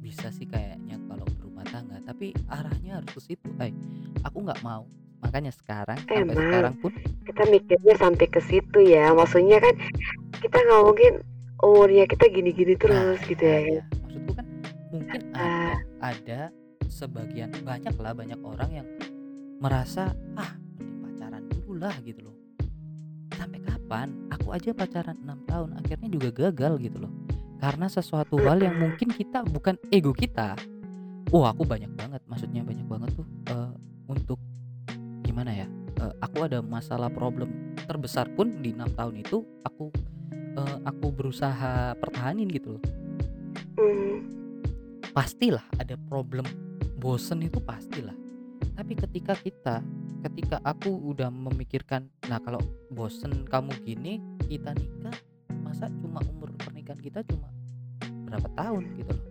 [0.00, 1.98] bisa sih kayaknya kalau berumah tangga.
[2.04, 3.74] Tapi arahnya harus ke situ ay
[4.22, 4.86] aku nggak mau.
[5.24, 6.36] Makanya sekarang sampai Emang.
[6.38, 6.92] sekarang pun
[7.24, 9.10] kita mikirnya sampai ke situ ya.
[9.12, 9.74] Maksudnya kan
[10.38, 11.12] kita nggak mungkin
[11.64, 13.58] umurnya kita gini-gini terus Nah, gitu ya.
[13.64, 13.82] iya, iya.
[14.04, 14.46] maksudku kan
[14.92, 16.40] mungkin ada ada
[16.86, 18.86] sebagian banyak lah banyak orang yang
[19.56, 22.36] merasa ah mending pacaran dulu lah gitu loh.
[23.32, 24.12] Sampai kapan?
[24.32, 27.12] Aku aja pacaran enam tahun akhirnya juga gagal gitu loh.
[27.56, 30.56] Karena sesuatu hal yang mungkin kita bukan ego kita.
[31.34, 33.72] Oh aku banyak banget maksudnya banyak banget tuh eh,
[34.06, 34.38] untuk
[35.26, 35.66] gimana ya
[35.98, 39.90] eh, aku ada masalah problem terbesar pun di enam tahun itu aku
[40.54, 42.82] eh, aku berusaha pertahanin gitu loh.
[43.76, 44.24] Hmm,
[45.10, 46.46] pastilah ada problem
[46.96, 48.25] bosen itu pastilah
[48.76, 49.80] tapi ketika kita
[50.22, 52.60] ketika aku udah memikirkan nah kalau
[52.92, 55.16] bosen kamu gini kita nikah
[55.64, 57.50] masa cuma umur pernikahan kita cuma
[58.26, 58.82] berapa tahun?
[58.98, 59.24] Gitu loh.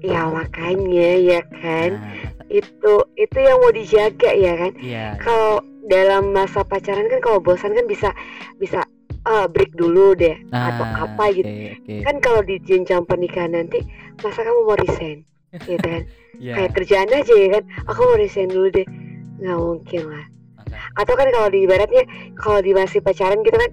[0.00, 1.90] Ya makanya ya kan?
[2.00, 4.72] nah itu itu yang mau dijaga ya kan?
[4.80, 8.10] Iya kalau dalam masa pacaran kan kalau bosan kan bisa
[8.58, 8.82] bisa
[9.28, 11.46] ah, break dulu deh atau nah apa gitu.
[11.46, 11.94] oke.
[12.04, 13.84] Kan kalau di jenjang pernikahan nanti
[14.24, 15.22] masa kamu mau resign
[15.52, 16.04] gitu kan?
[16.40, 17.64] Iya, kayak kerjaan aja ya kan?
[17.84, 18.88] Aku mau resign dulu deh.
[19.36, 20.24] Nggak mungkin lah.
[20.56, 20.80] Makanya.
[20.96, 22.02] atau kan kalau di ibaratnya
[22.34, 23.70] kalau di masih pacaran gitu kan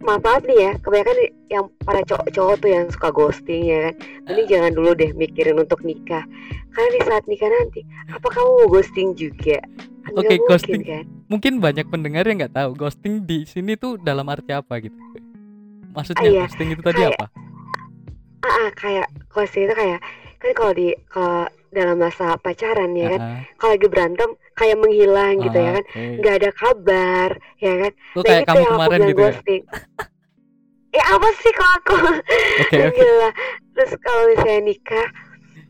[0.00, 0.72] maaf maaf nih ya.
[0.78, 1.16] Kebanyakan
[1.46, 3.94] yang para cowok-cowok tuh yang suka ghosting ya kan.
[4.26, 6.24] Ini jangan dulu deh mikirin untuk nikah.
[6.70, 9.60] Karena di saat nikah nanti apa kamu mau ghosting juga?
[10.00, 10.80] Kan Oke, mungkin ghosting.
[10.80, 11.04] kan?
[11.26, 14.96] Mungkin banyak pendengar yang nggak tahu ghosting di sini tuh dalam arti apa gitu?
[15.92, 16.40] Maksudnya Ah, iya.
[16.42, 17.26] ghosting itu tadi Kayak- apa?
[18.38, 20.00] Ah, ah, kayak ghosting itu kayak
[20.36, 25.34] kan kalau di kalau dalam masa pacaran ya kan Ah, kalau lagi berantem kayak menghilang
[25.40, 25.84] gitu ya kan.
[25.84, 26.04] oke.
[26.20, 27.92] nggak ada kabar ya kan.
[28.14, 29.18] Oh, nah kayak itu kamu yang aku kemarin gitu ya?
[29.20, 29.62] ghosting.
[30.90, 31.94] Eh apa sih kalau aku?
[32.64, 32.94] Oke oke.
[32.94, 33.30] Gila.
[33.76, 35.08] terus kalau misalnya nikah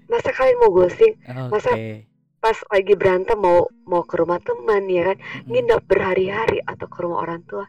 [0.07, 1.12] masa kalian mau ghosting?
[1.51, 2.07] Masa oke.
[2.39, 5.17] pas lagi berantem mau mau ke rumah teman ya kan?
[5.19, 5.51] Mm-mm.
[5.51, 7.67] nginep berhari-hari atau ke rumah orang tua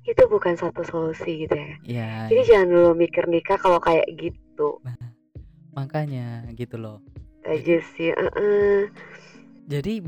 [0.00, 2.46] itu bukan satu solusi gitu ya ya jadi ya.
[2.48, 4.80] jangan dulu mikir nikah kalau kayak gitu
[5.72, 6.98] makanya gitu loh
[7.46, 8.90] aja sih Heeh.
[9.66, 10.04] jadi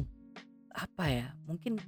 [0.73, 1.79] apa ya mungkin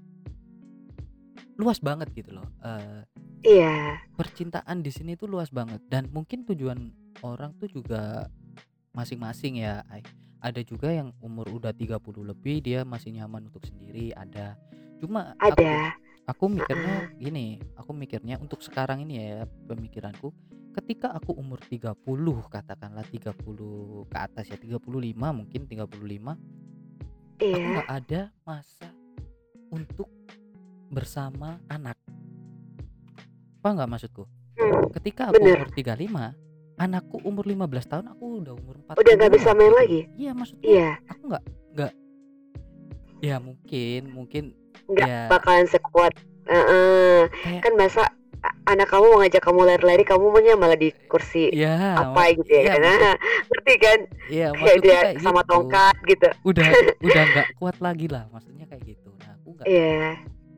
[1.55, 3.03] luas banget gitu loh eh,
[3.45, 4.01] Iya.
[4.17, 6.89] percintaan di sini tuh luas banget dan mungkin tujuan
[7.21, 8.33] orang tuh juga
[8.97, 9.85] masing-masing ya
[10.41, 14.57] ada juga yang umur udah 30 lebih dia masih nyaman untuk sendiri ada
[14.97, 15.93] cuma aku Ada.
[16.25, 20.33] aku mikirnya gini aku mikirnya untuk sekarang ini ya pemikiranku
[20.75, 21.95] ketika aku umur 30
[22.49, 23.31] katakanlah 30
[24.07, 24.83] ke atas ya 35
[25.31, 26.35] mungkin 35
[27.35, 27.67] aku Iya.
[27.73, 28.89] nggak ada masa
[29.69, 30.07] untuk
[30.89, 31.99] bersama anak
[33.59, 34.87] apa nggak maksudku Hmm.
[34.95, 35.67] ketika aku Bener.
[35.67, 36.31] umur 35
[36.77, 40.01] anakku umur 15 tahun aku udah umur 40 Udah nggak bisa main lagi.
[40.15, 40.91] iya maksudku Iya.
[41.07, 41.45] aku nggak
[41.75, 41.93] nggak
[43.21, 44.45] ya mungkin mungkin
[44.85, 46.13] Nggak ya bakalan sekuat.
[46.45, 47.19] Heeh.
[47.41, 48.05] kayak Kan masa
[48.65, 52.75] anak kamu mau ngajak kamu lari-lari, kamu maunya malah di kursi ya apa gitu ya
[52.75, 52.81] kan?
[52.81, 53.17] maksud
[53.51, 53.99] Ngerti kan?
[54.27, 56.29] iya Kayak dia kayak sama gitu tongkat gitu.
[56.45, 56.67] udah
[57.07, 60.09] udah nggak kuat lagi lah maksudnya kayak gitu nah aku nggak Iya.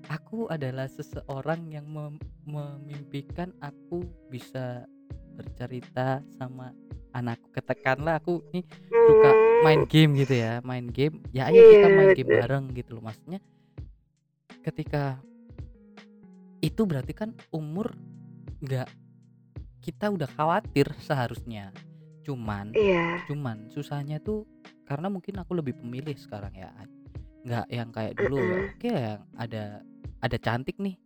[0.07, 4.87] aku adalah seseorang yang mem- memimpikan aku bisa
[5.35, 6.70] bercerita sama
[7.11, 9.62] anakku katakanlah aku nih suka Hmm.
[9.64, 13.05] main game gitu ya main game ya ayo Iya, kita main game bareng gitu loh
[13.05, 13.41] maksudnya
[14.62, 15.20] ketika
[16.61, 17.93] itu berarti kan umur
[18.61, 18.89] nggak
[19.81, 21.71] kita udah khawatir seharusnya
[22.27, 23.23] cuman Iya.
[23.31, 24.43] cuman susahnya tuh
[24.83, 26.71] karena mungkin aku lebih pemilih sekarang ya
[27.47, 28.71] nggak yang kayak dulu ya Mm-mm.
[28.75, 29.65] oke yang ada
[30.19, 30.99] ada cantik nih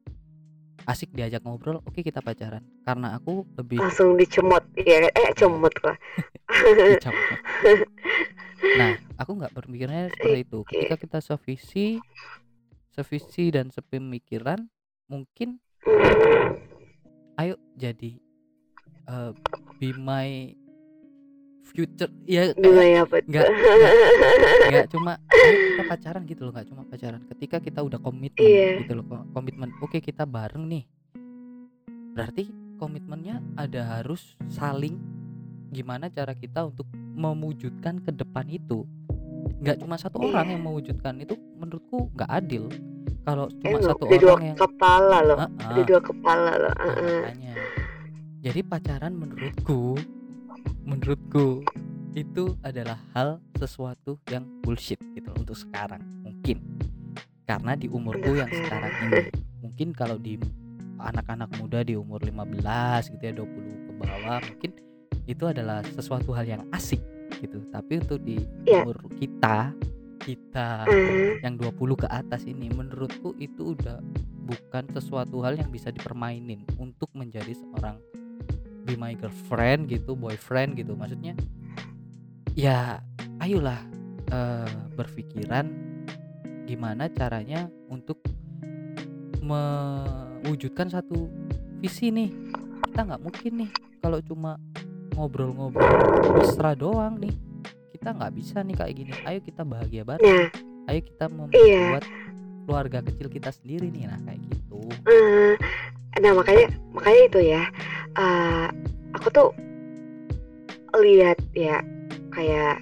[0.89, 4.65] asik diajak ngobrol oke kita pacaran karena aku lebih Langsung dicemot.
[4.81, 5.13] Iya.
[5.13, 5.13] kan?
[5.13, 5.97] Eh, cemot lah.
[8.81, 12.01] nah aku nggak berpikirnya seperti itu ketika kita sevisi
[12.93, 14.69] sevisi dan sepemikiran
[15.11, 15.59] mungkin
[17.37, 18.15] ayo jadi
[19.05, 19.31] eh,
[19.77, 20.55] be my
[21.67, 23.27] future ya kayak betul.
[23.29, 23.47] nggak
[24.69, 28.83] nggak cuma kita pacaran gitu loh nggak cuma pacaran ketika kita udah komitmen Iya.
[28.83, 30.85] gitu loh ko- komitmen oke kita bareng nih
[32.13, 34.99] berarti komitmennya ada harus saling
[35.71, 38.83] gimana cara kita untuk mewujudkan ke depan itu
[39.61, 40.53] nggak cuma satu orang Iya.
[40.55, 42.67] yang mewujudkan itu menurutku nggak adil
[43.21, 45.39] kalau cuma Emang satu ada dua orang yang kepala loh.
[45.39, 45.87] Ah, Ada ah.
[45.87, 46.73] dua kepala loh.
[46.73, 47.21] Nah, Heeh.
[47.21, 47.55] makanya.
[48.41, 49.83] Jadi pacaran menurutku,
[50.83, 51.61] menurutku
[52.13, 56.59] itu adalah hal sesuatu yang bullshit gitu loh untuk sekarang mungkin
[57.47, 60.35] karena di umurku yang sekarang ini mungkin kalau di
[60.99, 63.47] anak-anak muda di umur 15 gitu ya 20
[63.87, 64.71] ke bawah mungkin
[65.27, 66.99] itu adalah sesuatu hal yang asik
[67.39, 68.83] gitu tapi untuk di Iya.
[68.83, 69.71] umur kita
[70.21, 71.41] kita Heeh.
[71.41, 73.99] yang 20 ke atas ini menurutku itu udah
[74.45, 77.97] bukan sesuatu hal yang bisa dipermainin untuk menjadi seorang
[78.85, 80.93] be my girlfriend gitu boyfriend gitu.
[80.93, 81.33] Maksudnya
[82.53, 83.01] ya
[83.41, 83.81] ayolah
[84.29, 85.73] eh, berpikiran
[86.69, 88.21] gimana caranya untuk
[89.41, 91.33] mewujudkan satu
[91.81, 92.31] visi nih.
[92.91, 93.71] Kita nggak mungkin nih
[94.05, 94.61] kalau cuma
[95.17, 97.50] ngobrol-ngobrol mesra doang nih
[98.01, 100.49] kita nggak bisa nih kayak gini ayo kita bahagia bareng Nah,
[100.89, 101.85] ayo kita Iya.
[101.85, 102.05] membuat
[102.65, 105.53] keluarga kecil kita sendiri nih nah kayak gitu eh,
[106.17, 107.63] nah makanya makanya itu ya.
[108.17, 108.67] eh,
[109.13, 109.49] aku tuh
[110.97, 111.85] lihat ya
[112.33, 112.81] kayak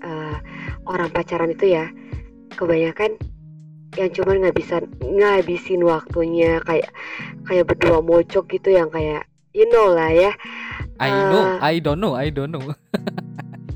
[0.00, 0.36] eh,
[0.84, 1.88] orang pacaran itu ya
[2.52, 3.16] kebanyakan
[3.96, 6.92] yang cuman nggak bisa ngabisin waktunya kayak
[7.48, 9.24] kayak berdua mocok gitu yang kayak
[9.56, 10.36] you know lah ya
[11.00, 11.72] I know Eh.
[11.72, 12.68] I don't know I don't know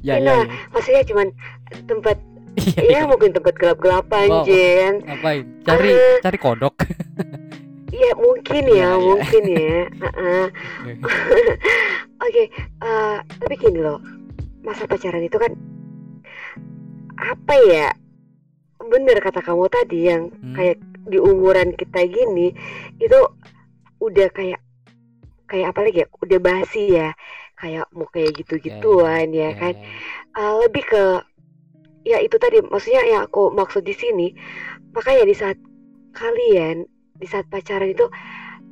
[0.00, 0.44] ya Iya, ya, ya.
[0.70, 1.26] maksudnya cuman
[1.84, 2.16] tempat
[2.58, 3.00] Iya, ya iya.
[3.06, 4.44] mungkin tempat gelap-gelapan Wow.
[4.44, 6.18] Jen ngapain cari Eh.
[6.20, 6.74] cari kodok
[7.88, 8.98] ya mungkin Iya, ya iya.
[8.98, 10.46] mungkin ya Heeh.
[12.24, 12.42] Oke,
[12.82, 14.02] eh, tapi gini loh,
[14.60, 15.54] masa pacaran itu kan
[17.14, 17.88] apa ya?
[18.80, 20.76] Bener kata kamu tadi yang Hmm, kayak
[21.06, 22.52] di umuran kita gini
[22.98, 23.18] itu
[23.98, 24.60] udah kayak
[25.46, 26.08] kayak apa lagi ya?
[26.18, 27.14] Udah basi ya,
[27.58, 29.74] kayak mau kayak gitu-gituan ya, ya, kan?
[29.74, 29.84] ya.
[30.38, 31.04] Eh, lebih ke
[32.06, 34.32] ya itu tadi, maksudnya yang aku maksud di sini,
[34.94, 35.58] makanya di saat
[36.14, 36.86] kalian
[37.18, 38.06] di saat pacaran itu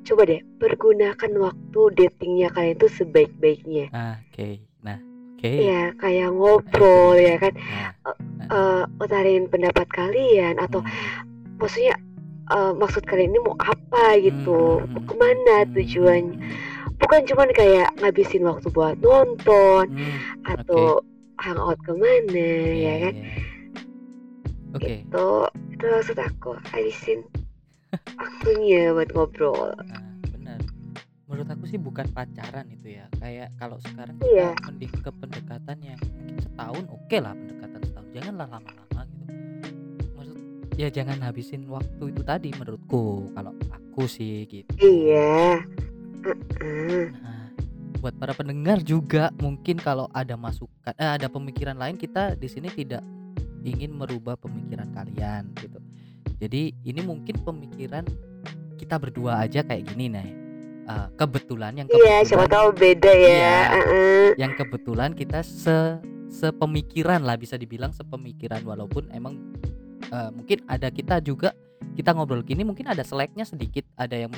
[0.07, 3.91] coba deh pergunakan waktu datingnya kalian itu sebaik-baiknya.
[3.91, 4.62] ah oke.
[4.87, 4.99] Nah
[5.34, 5.51] oke.
[5.51, 8.14] Iya, kayak ngobrol ya kan, nah
[8.47, 11.99] eh utarin pendapat kalian atau hmm, maksudnya
[12.55, 16.76] eh, maksud kalian ini mau apa gitu, hmm, mau hmm, ke mana hmm, tujuan, hmm,
[17.01, 20.18] bukan cuman kayak ngabisin waktu buat nonton hmm,
[20.49, 21.05] atau
[21.36, 22.32] hangout ke mana
[22.72, 23.32] iya, ya kan, iya.
[24.72, 25.26] oke itu
[25.76, 27.20] itu maksud aku habisin
[28.20, 29.72] waktunya buat ngobrol.
[29.86, 30.61] Nah, benar.
[31.26, 33.07] Menurut aku sih bukan pacaran itu ya.
[33.18, 38.09] Kayak kalau sekarang kita mending ke pendekatan yang mungkin setahun oke lah pendekatan setahun.
[38.14, 39.32] Janganlah lama-lama gitu.
[40.16, 40.38] Maksud
[40.80, 45.61] ya jangan habisin waktu itu tadi menurutku kalau aku sih gitu Iya.
[45.61, 45.95] Heeh.
[46.27, 47.51] Nah,
[48.03, 52.68] buat para pendengar juga mungkin kalau ada masukan eh, ada pemikiran lain kita di sini
[52.70, 53.03] tidak
[53.66, 55.79] ingin merubah pemikiran kalian gitu.
[56.39, 58.05] Jadi ini mungkin pemikiran
[58.77, 60.29] kita berdua aja kayak gini nih.
[60.87, 63.27] Eh, kebetulan yang Iya, siapa kebetulan tahu beda ya.
[63.27, 63.59] Iya.
[63.74, 64.27] Heeh.
[64.39, 69.41] yang kebetulan kita se sepemikiran lah bisa dibilang sepemikiran walaupun emang
[70.12, 71.57] eh, mungkin ada kita juga
[71.97, 74.31] kita ngobrol gini mungkin ada seleknya sedikit ada yang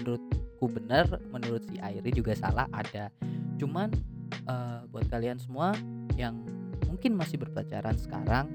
[0.59, 3.15] menurutku benar menurut si Airi juga salah ada.
[3.63, 3.95] Cuman
[4.27, 5.71] eh, buat kalian semua
[6.19, 6.43] yang
[6.91, 8.51] mungkin masih berpacaran sekarang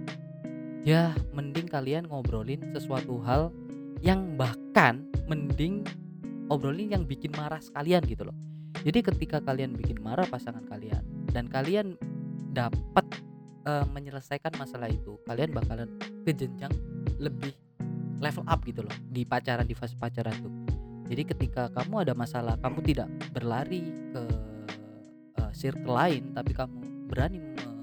[0.83, 3.55] ya mending kalian ngobrolin sesuatu hal
[4.03, 5.87] yang bahkan mending
[6.51, 8.35] obrolin yang bikin marah sekalian gitu loh.
[8.83, 10.99] Jadi ketika kalian bikin marah pasangan kalian
[11.31, 11.95] dan kalian
[12.51, 13.07] dapat
[13.63, 15.87] eh, menyelesaikan masalah itu kalian bakalan
[16.27, 16.75] ke jenjang
[17.15, 17.55] lebih
[18.19, 20.72] level up gitu loh di pacaran di fase pacaran tuh
[21.03, 24.23] jadi ketika kamu ada masalah kamu tidak berlari ke
[25.37, 26.75] eh, circle lain tapi kamu
[27.07, 27.39] berani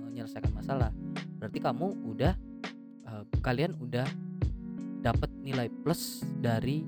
[0.08, 0.90] menyelesaikan masalah
[1.36, 2.34] berarti kamu udah
[3.06, 4.06] eh, kalian udah
[5.00, 6.84] dapat nilai plus dari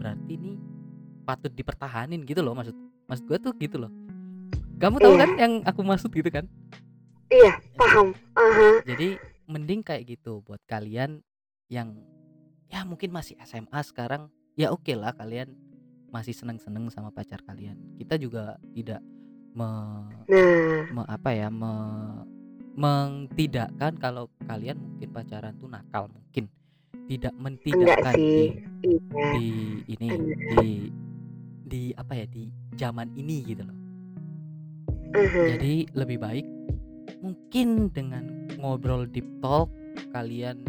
[0.00, 0.52] berarti ini
[1.22, 2.74] patut dipertahanin gitu loh maksud
[3.06, 3.92] maksud gue tuh gitu loh
[4.80, 5.20] kamu tahu Iya.
[5.22, 6.48] kan yang aku maksud gitu kan
[7.32, 8.12] Iya, paham.
[8.36, 8.84] Aha.
[8.84, 9.16] jadi
[9.48, 11.24] mending kayak gitu buat kalian
[11.68, 11.96] yang
[12.68, 15.52] ya mungkin masih SMA sekarang ya oke lah kalian
[16.08, 19.00] masih seneng-seneng sama pacar kalian kita juga tidak
[19.52, 19.68] me,
[20.28, 21.72] Nah, me- apa ya me,
[22.72, 26.48] mentidakkan kalau kalian mungkin pacaran tuh nakal mungkin
[27.04, 28.56] tidak mentidakkan di.
[28.82, 29.30] Iya.
[29.36, 29.48] di
[29.88, 30.38] ini Enggak.
[30.50, 30.68] di
[31.62, 33.78] di apa ya di zaman ini gitu loh
[35.46, 36.46] jadi lebih baik
[37.20, 38.24] mungkin dengan
[38.56, 39.68] ngobrol deep talk
[40.10, 40.64] kalian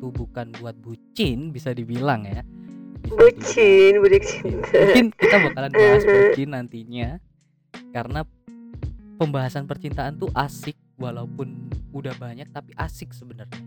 [0.00, 2.40] waktu bukan buat bucin bisa dibilang ya.
[2.40, 3.20] Bisa dibilang.
[3.20, 4.32] Bucin, budik Iya.
[4.32, 4.72] cinta.
[4.80, 7.08] Mungkin kita bakalan bahas bucin nantinya
[7.92, 8.20] karena
[9.20, 13.60] pembahasan percintaan tuh asik walaupun udah banyak tapi asik sebenarnya.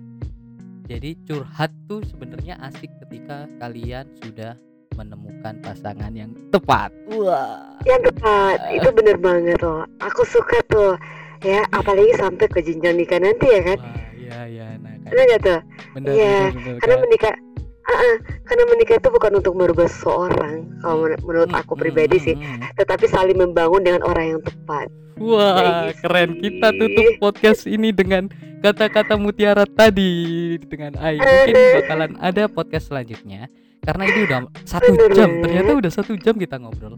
[0.89, 4.57] Jadi curhat tuh sebenarnya asik ketika kalian sudah
[4.97, 6.89] menemukan pasangan yang tepat.
[7.13, 7.77] Wah.
[7.85, 9.85] Yang tepat, itu bener banget loh.
[10.01, 10.97] Aku suka tuh.
[11.45, 13.77] Ya, apalagi sampai ke jenjang nikah nanti ya kan.
[13.85, 15.59] Wah, iya iya nah Bener kayak gak tuh?
[15.93, 17.03] bener Iya, bener, bener, Karena kan?
[17.03, 17.35] menikah
[17.83, 18.15] Ah, ah,
[18.47, 22.23] karena menikah itu bukan untuk merubah seseorang kalau men- menurut Hmm, aku hmm, pribadi hmm,
[22.23, 22.79] sih, hmm.
[22.79, 24.87] tetapi saling membangun dengan orang yang tepat.
[25.19, 25.51] Wah,
[25.83, 26.29] Kayak keren.
[26.31, 28.31] gitu Kita tutup podcast ini dengan
[28.63, 30.15] kata-kata mutiara tadi
[30.63, 31.19] dengan Ai.
[31.19, 33.51] Mungkin bakalan ada podcast selanjutnya
[33.83, 35.29] karena ini udah satu Bener jam.
[35.43, 36.95] Ternyata udah satu jam kita ngobrol.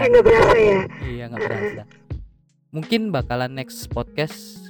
[0.00, 0.80] Eh nggak berasa ya?
[1.04, 1.82] Iya nggak berasa.
[2.72, 4.61] Mungkin bakalan next podcast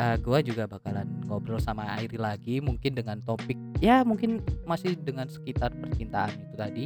[0.00, 5.28] eh, gua juga bakalan ngobrol sama Airi lagi mungkin dengan topik ya mungkin masih dengan
[5.28, 6.84] sekitar percintaan itu tadi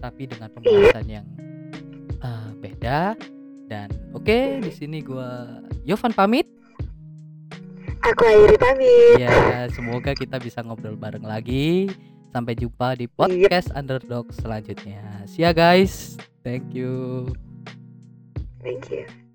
[0.00, 1.26] tapi dengan pembahasan yang
[2.24, 3.14] eh, beda.
[3.66, 6.46] Dan oke di sini gua Yovan pamit.
[8.06, 9.18] Aku akhiri pamit.
[9.18, 11.90] ya semoga kita bisa ngobrol bareng lagi.
[12.30, 15.24] Sampai jumpa di podcast underdog selanjutnya.
[15.26, 16.14] See ya guys.
[16.46, 17.26] Thank you.
[18.62, 19.25] Thank you.